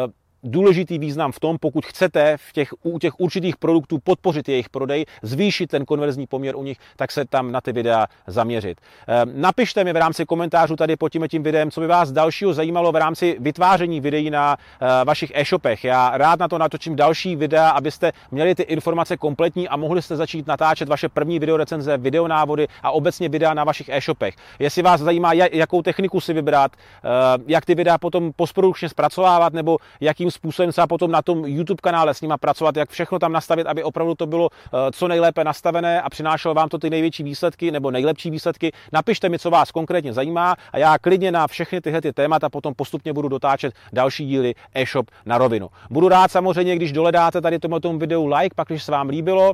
důležitý 0.44 1.00
význam 1.00 1.32
v 1.32 1.40
tom, 1.40 1.58
pokud 1.60 1.86
chcete 1.86 2.38
v 2.38 2.54
těch, 2.54 2.74
u 2.84 3.00
těch 3.00 3.20
určitých 3.20 3.58
produktů 3.58 4.00
podpořit 4.04 4.50
jejich 4.50 4.70
prodej, 4.70 5.06
zvýšit 5.22 5.68
ten 5.68 5.86
konverzní 5.86 6.28
poměr 6.28 6.56
u 6.56 6.64
nich, 6.64 6.78
tak 6.96 7.12
se 7.12 7.26
tam 7.26 7.52
na 7.52 7.62
ty 7.62 7.72
videa 7.72 8.08
zaměřit. 8.28 8.82
Ehm, 9.08 9.32
napište 9.36 9.84
mi 9.84 9.94
v 9.94 9.96
rámci 9.96 10.26
komentářů 10.26 10.76
tady 10.76 10.96
pod 10.96 11.10
tím, 11.10 11.28
tím 11.28 11.44
videem, 11.44 11.72
co 11.72 11.82
by 11.82 11.88
vás 11.88 12.12
dalšího 12.12 12.54
zajímalo 12.54 12.92
v 12.92 12.96
rámci 12.96 13.38
vytváření 13.40 14.02
videí 14.02 14.30
na 14.30 14.58
eh, 14.82 15.06
vašich 15.06 15.32
e-shopech. 15.36 15.84
Já 15.84 16.18
rád 16.18 16.40
na 16.40 16.48
to 16.48 16.58
natočím 16.58 16.96
další 16.96 17.36
videa, 17.36 17.70
abyste 17.70 18.12
měli 18.32 18.56
ty 18.56 18.64
informace 18.64 19.18
kompletní 19.18 19.70
a 19.70 19.78
mohli 19.78 20.02
jste 20.02 20.16
začít 20.16 20.48
natáčet 20.48 20.90
vaše 20.90 21.10
první 21.10 21.40
videorecenze, 21.40 21.98
videonávody 21.98 22.68
a 22.84 22.92
obecně 22.92 23.30
videa 23.30 23.54
na 23.54 23.64
vašich 23.64 23.90
e-shopech. 23.90 24.36
Jestli 24.60 24.82
vás 24.82 25.02
zajímá, 25.02 25.34
jakou 25.34 25.82
techniku 25.82 26.20
si 26.20 26.34
vybrat, 26.34 26.72
eh, 26.76 27.08
jak 27.48 27.66
ty 27.66 27.76
videa 27.76 27.98
potom 27.98 28.32
postprodukčně 28.36 28.90
zpracovávat 28.90 29.54
nebo 29.54 29.78
jakým 30.02 30.31
způsobem 30.32 30.72
se 30.72 30.82
potom 30.88 31.12
na 31.12 31.22
tom 31.22 31.46
YouTube 31.46 31.80
kanále 31.84 32.14
s 32.14 32.22
nima 32.22 32.38
pracovat, 32.38 32.78
jak 32.78 32.90
všechno 32.90 33.20
tam 33.20 33.32
nastavit, 33.32 33.68
aby 33.68 33.84
opravdu 33.84 34.16
to 34.16 34.26
bylo 34.26 34.50
eh, 34.54 34.92
co 34.92 35.08
nejlépe 35.08 35.44
nastavené 35.44 36.02
a 36.02 36.10
přinášelo 36.10 36.54
vám 36.54 36.70
to 36.70 36.78
ty 36.78 36.90
největší 36.90 37.24
výsledky 37.24 37.72
nebo 37.72 37.92
nejlepší 37.92 38.30
výsledky. 38.30 38.72
Napište 38.94 39.30
mi, 39.30 39.40
co 39.40 39.50
vás 39.50 39.72
konkrétně 39.72 40.14
zajímá 40.14 40.56
a 40.72 40.78
já 40.78 41.00
klidně 41.00 41.32
na 41.32 41.48
všechny 41.48 41.82
tyhle 41.82 42.02
ty 42.02 42.14
témata 42.14 42.50
potom 42.50 42.74
postupně 42.74 43.14
budu 43.14 43.28
dotáčet 43.28 43.74
další 43.94 44.26
díly 44.26 44.54
e-shop 44.76 45.12
na 45.26 45.38
rovinu. 45.38 45.70
Budu 45.90 46.10
rád 46.10 46.32
samozřejmě, 46.32 46.76
když 46.76 46.92
doledáte 46.92 47.42
tady 47.42 47.60
tomu 47.60 47.98
videu 47.98 48.26
like, 48.26 48.56
pak 48.56 48.68
když 48.68 48.84
se 48.84 48.92
vám 48.92 49.10
líbilo, 49.10 49.54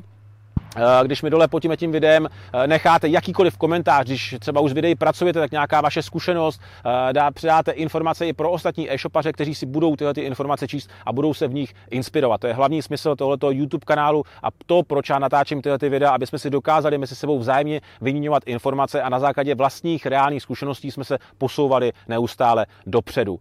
když 1.03 1.21
mi 1.21 1.29
dole 1.29 1.47
pod 1.47 1.59
tím, 1.59 1.77
tím 1.77 1.91
videem 1.91 2.27
eh, 2.53 2.67
necháte 2.67 3.07
jakýkoliv 3.07 3.57
komentář, 3.57 4.05
když 4.05 4.35
třeba 4.39 4.61
už 4.61 4.73
videí 4.73 4.95
pracujete, 4.95 5.39
tak 5.39 5.51
nějaká 5.51 5.81
vaše 5.81 6.01
zkušenost, 6.01 6.61
eh, 7.09 7.13
dá, 7.13 7.31
předáte 7.31 7.71
informace 7.71 8.27
i 8.27 8.33
pro 8.33 8.51
ostatní 8.51 8.93
e-shopaře, 8.93 9.33
kteří 9.33 9.55
si 9.55 9.65
budou 9.65 9.95
tyhle 9.95 10.13
ty 10.13 10.21
informace 10.21 10.67
číst 10.67 10.89
a 11.05 11.13
budou 11.13 11.33
se 11.33 11.47
v 11.47 11.53
nich 11.53 11.73
inspirovat. 11.89 12.41
To 12.41 12.47
je 12.47 12.53
hlavní 12.53 12.81
smysl 12.81 13.15
tohoto 13.15 13.51
YouTube 13.51 13.85
kanálu 13.85 14.23
a 14.43 14.47
to, 14.65 14.83
proč 14.83 15.09
já 15.09 15.19
natáčím 15.19 15.61
tyhle 15.61 15.77
ty 15.77 15.89
videa, 15.89 16.11
aby 16.11 16.27
jsme 16.27 16.39
si 16.39 16.49
dokázali 16.49 16.97
mezi 16.97 17.15
sebou 17.15 17.39
vzájemně 17.39 17.81
vyměňovat 18.01 18.43
informace 18.45 19.01
a 19.01 19.09
na 19.09 19.19
základě 19.19 19.55
vlastních 19.55 20.05
reálných 20.05 20.41
zkušeností 20.41 20.91
jsme 20.91 21.03
se 21.03 21.17
posouvali 21.37 21.91
neustále 22.07 22.65
dopředu. 22.85 23.39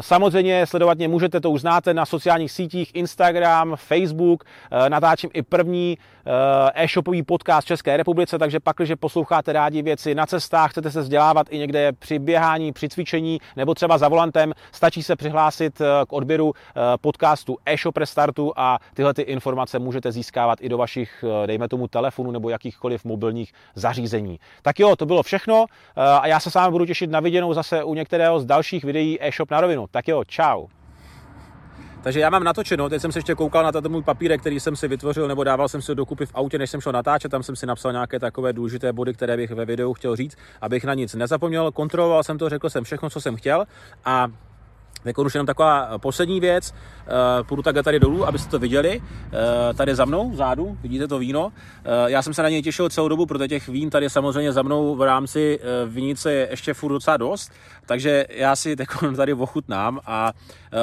Samozřejmě 0.00 0.66
sledovat 0.66 0.98
mě 0.98 1.08
můžete, 1.08 1.40
to 1.40 1.50
už 1.50 1.60
znáte 1.60 1.94
na 1.94 2.06
sociálních 2.06 2.52
sítích 2.52 2.94
Instagram, 2.94 3.76
Facebook, 3.76 4.44
natáčím 4.88 5.30
i 5.32 5.42
první 5.42 5.98
Eh, 6.26 6.30
e-shopový 6.74 7.22
podcast 7.22 7.66
České 7.66 7.96
republice, 7.96 8.38
takže 8.38 8.60
pak, 8.60 8.76
když 8.76 8.92
posloucháte 9.00 9.52
rádi 9.52 9.82
věci 9.82 10.14
na 10.14 10.26
cestách, 10.26 10.70
chcete 10.70 10.90
se 10.90 11.00
vzdělávat 11.00 11.46
i 11.50 11.58
někde 11.58 11.92
při 11.92 12.18
běhání, 12.18 12.72
při 12.72 12.88
cvičení 12.88 13.40
nebo 13.56 13.74
třeba 13.74 13.98
za 13.98 14.08
volantem, 14.08 14.52
stačí 14.72 15.02
se 15.02 15.16
přihlásit 15.16 15.80
eh, 15.80 15.84
k 16.08 16.12
odběru 16.12 16.52
eh, 16.54 16.80
podcastu 17.00 17.58
e-shop 17.66 17.96
restartu 17.96 18.52
a 18.56 18.78
tyhle 18.94 19.14
ty 19.14 19.22
informace 19.22 19.78
můžete 19.78 20.12
získávat 20.12 20.58
i 20.60 20.68
do 20.68 20.78
vašich, 20.78 21.24
dejme 21.46 21.68
tomu, 21.68 21.88
telefonů 21.88 22.30
nebo 22.30 22.50
jakýchkoliv 22.50 23.04
mobilních 23.04 23.52
zařízení. 23.74 24.40
Tak 24.62 24.80
jo, 24.80 24.96
to 24.96 25.06
bylo 25.06 25.22
všechno 25.22 25.66
a 25.96 26.26
já 26.26 26.40
se 26.40 26.50
s 26.50 26.54
vámi 26.54 26.72
budu 26.72 26.86
těšit 26.86 27.10
na 27.10 27.20
viděnou 27.20 27.54
zase 27.54 27.84
u 27.84 27.94
některého 27.94 28.40
z 28.40 28.44
dalších 28.44 28.84
videí 28.84 29.18
e-shop 29.20 29.50
na 29.50 29.60
rovinu. 29.60 29.86
Tak 29.90 30.08
jo, 30.08 30.24
čau. 30.24 30.66
Takže 32.02 32.20
já 32.20 32.30
mám 32.30 32.44
natočeno, 32.44 32.88
teď 32.88 33.02
jsem 33.02 33.12
se 33.12 33.18
ještě 33.18 33.34
koukal 33.34 33.64
na 33.64 33.72
ten 33.72 33.88
můj 33.92 34.02
papírek, 34.02 34.40
který 34.40 34.60
jsem 34.60 34.76
si 34.76 34.88
vytvořil, 34.88 35.28
nebo 35.28 35.44
dával 35.44 35.68
jsem 35.68 35.82
si 35.82 35.94
dokupy 35.94 36.26
v 36.26 36.30
autě, 36.34 36.58
než 36.58 36.70
jsem 36.70 36.80
šel 36.80 36.92
natáčet, 36.92 37.30
tam 37.30 37.42
jsem 37.42 37.56
si 37.56 37.66
napsal 37.66 37.92
nějaké 37.92 38.18
takové 38.18 38.52
důležité 38.52 38.92
body, 38.92 39.14
které 39.14 39.36
bych 39.36 39.50
ve 39.50 39.64
videu 39.64 39.94
chtěl 39.94 40.16
říct, 40.16 40.36
abych 40.60 40.84
na 40.84 40.94
nic 40.94 41.14
nezapomněl, 41.14 41.72
kontroloval 41.72 42.22
jsem 42.22 42.38
to, 42.38 42.48
řekl 42.48 42.70
jsem 42.70 42.84
všechno, 42.84 43.10
co 43.10 43.20
jsem 43.20 43.36
chtěl 43.36 43.64
a 44.04 44.28
jako 45.04 45.22
už 45.22 45.34
jenom 45.34 45.46
taková 45.46 45.88
eh, 45.94 45.98
poslední 45.98 46.40
věc, 46.40 46.72
uh, 46.72 47.46
půjdu 47.46 47.62
takhle 47.62 47.82
tady 47.82 48.00
dolů, 48.00 48.26
abyste 48.26 48.50
to 48.50 48.58
viděli, 48.58 49.00
uh, 49.00 49.76
tady 49.76 49.94
za 49.94 50.04
mnou, 50.04 50.30
vzadu, 50.30 50.78
vidíte 50.82 51.08
to 51.08 51.18
víno, 51.18 51.52
já 52.06 52.22
jsem 52.22 52.34
se 52.34 52.42
na 52.42 52.48
něj 52.48 52.62
těšil 52.62 52.88
celou 52.88 53.08
dobu, 53.08 53.26
protože 53.26 53.48
těch 53.48 53.68
vín 53.68 53.90
tady 53.90 54.10
samozřejmě 54.10 54.52
za 54.52 54.62
mnou 54.62 54.96
v 54.96 55.02
rámci 55.02 55.60
vinice 55.86 56.32
je 56.32 56.48
ještě 56.50 56.74
furt 56.74 56.92
docela 56.92 57.16
dost, 57.16 57.52
takže 57.86 58.26
já 58.30 58.56
si 58.56 58.76
tady 59.16 59.32
ochutnám 59.32 60.00
a 60.06 60.32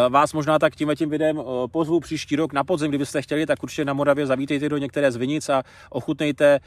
vás 0.10 0.34
možná 0.34 0.60
tak 0.60 0.76
tímhle 0.76 0.96
tím 0.96 1.10
videem 1.10 1.42
pozvu 1.72 2.00
příští 2.00 2.36
rok 2.36 2.54
na 2.54 2.64
podzim, 2.64 2.90
kdybyste 2.92 3.22
chtěli, 3.22 3.46
tak 3.46 3.64
určitě 3.64 3.86
na 3.86 3.94
Moravě 3.94 4.26
zavítejte 4.26 4.70
do 4.70 4.78
některé 4.78 5.12
z 5.12 5.16
vinic 5.16 5.50
a 5.50 5.64
ochutnejte, 5.90 6.60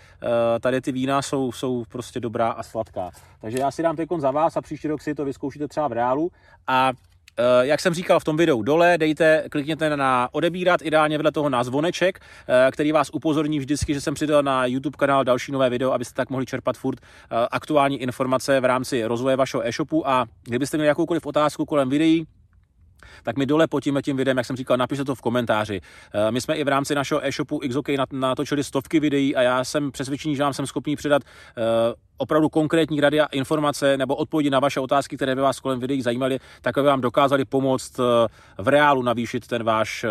tady 0.60 0.80
ty 0.80 0.92
vína 0.92 1.22
jsou, 1.22 1.52
jsou 1.52 1.84
prostě 1.88 2.20
dobrá 2.20 2.50
a 2.50 2.62
sladká. 2.62 3.10
Takže 3.40 3.58
já 3.58 3.70
si 3.70 3.82
dám 3.82 3.96
teď 3.96 4.08
za 4.18 4.30
vás 4.30 4.56
a 4.56 4.60
příští 4.60 4.88
rok 4.88 5.02
si 5.02 5.14
to 5.14 5.24
vyzkoušíte 5.24 5.68
třeba 5.68 5.88
v 5.88 5.92
reálu 5.92 6.30
a 6.66 6.90
Eh, 6.90 7.09
jak 7.60 7.80
jsem 7.80 7.94
říkal 7.94 8.20
v 8.20 8.24
tom 8.24 8.36
videu 8.36 8.62
dole, 8.62 8.98
dejte, 8.98 9.44
klikněte 9.50 9.96
na 9.96 10.28
odebírat, 10.32 10.82
ideálně 10.82 11.18
vedle 11.18 11.32
toho 11.32 11.48
na 11.48 11.64
zvoneček, 11.64 12.18
eh, 12.48 12.70
který 12.72 12.92
vás 12.92 13.10
upozorní 13.12 13.58
vždycky, 13.58 13.94
že 13.94 14.00
jsem 14.00 14.14
přidal 14.14 14.42
na 14.42 14.66
YouTube 14.66 14.96
kanál 14.98 15.24
další 15.24 15.52
nové 15.52 15.70
video, 15.70 15.92
abyste 15.92 16.14
tak 16.14 16.30
mohli 16.30 16.46
čerpat 16.46 16.76
furt 16.76 16.98
eh, 17.02 17.36
aktuální 17.50 18.02
informace 18.02 18.60
v 18.60 18.64
rámci 18.64 19.04
rozvoje 19.04 19.36
vašeho 19.36 19.66
e-shopu 19.66 20.08
a 20.08 20.26
kdybyste 20.44 20.76
měli 20.76 20.88
jakoukoliv 20.88 21.26
otázku 21.26 21.64
kolem 21.64 21.88
videí, 21.88 22.26
tak 23.22 23.36
mi 23.36 23.46
dole 23.46 23.66
pod 23.66 23.80
tím 23.80 23.98
tím 24.04 24.16
videem, 24.16 24.36
jak 24.36 24.46
jsem 24.46 24.56
říkal, 24.56 24.76
napište 24.76 25.04
to 25.04 25.14
v 25.14 25.20
komentáři. 25.20 25.80
My 26.30 26.40
jsme 26.40 26.54
i 26.56 26.64
v 26.64 26.68
rámci 26.68 26.94
našeho 26.94 27.26
e-shopu 27.26 27.60
XOK 27.68 27.88
natočili 28.12 28.64
stovky 28.64 29.00
videí 29.00 29.36
a 29.36 29.42
já 29.42 29.64
jsem 29.64 29.92
přesvědčený, 29.92 30.36
že 30.36 30.42
vám 30.42 30.52
jsem 30.52 30.66
schopný 30.66 30.96
předat 30.96 31.22
opravdu 32.20 32.48
konkrétní 32.48 33.00
rady 33.00 33.20
a 33.20 33.26
informace 33.26 33.96
nebo 33.96 34.16
odpovědi 34.16 34.50
na 34.50 34.60
vaše 34.60 34.80
otázky, 34.80 35.16
které 35.16 35.34
by 35.34 35.40
vás 35.40 35.60
kolem 35.60 35.80
videí 35.80 36.02
zajímaly, 36.02 36.38
tak 36.60 36.78
aby 36.78 36.86
vám 36.86 37.00
dokázali 37.00 37.44
pomoct 37.44 38.00
eh, 38.00 38.02
v 38.58 38.68
reálu 38.68 39.02
navýšit 39.02 39.46
ten 39.46 39.62
váš 39.62 40.04
eh, 40.04 40.08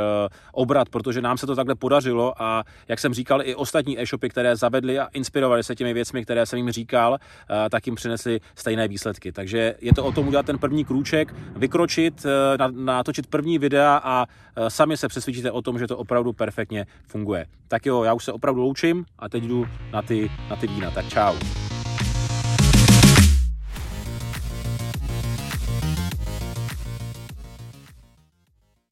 obrat, 0.51 0.89
protože 0.89 1.21
nám 1.21 1.37
se 1.37 1.47
to 1.47 1.55
takhle 1.55 1.75
podařilo 1.75 2.41
a 2.41 2.63
jak 2.87 2.99
jsem 2.99 3.13
říkal, 3.13 3.41
i 3.43 3.55
ostatní 3.55 4.01
e-shopy, 4.01 4.29
které 4.29 4.55
zavedly 4.55 4.99
a 4.99 5.07
inspirovali 5.13 5.63
se 5.63 5.75
těmi 5.75 5.93
věcmi, 5.93 6.23
které 6.23 6.45
jsem 6.45 6.57
jim 6.57 6.71
říkal, 6.71 7.17
eh, 7.17 7.69
tak 7.69 7.87
jim 7.87 7.95
přinesli 7.95 8.39
stejné 8.55 8.87
výsledky. 8.87 9.31
Takže 9.31 9.75
je 9.81 9.93
to 9.93 10.05
o 10.05 10.11
tom 10.11 10.27
udělat 10.27 10.45
ten 10.45 10.57
první 10.57 10.85
krůček, 10.85 11.35
vykročit, 11.55 12.25
natočit 12.71 13.27
první 13.27 13.59
videa 13.59 14.01
a 14.03 14.25
sami 14.67 14.97
se 14.97 15.07
přesvědčíte 15.07 15.51
o 15.51 15.61
tom, 15.61 15.79
že 15.79 15.87
to 15.87 15.97
opravdu 15.97 16.33
perfektně 16.33 16.85
funguje. 17.07 17.45
Tak 17.67 17.85
jo, 17.85 18.03
já 18.03 18.13
už 18.13 18.23
se 18.23 18.31
opravdu 18.31 18.61
loučím 18.61 19.05
a 19.19 19.29
teď 19.29 19.43
jdu 19.43 19.67
na 19.91 20.01
ty, 20.01 20.31
na 20.49 20.55
ty 20.55 20.67
vína. 20.67 20.91
Tak 20.91 21.09
čau. 21.09 21.68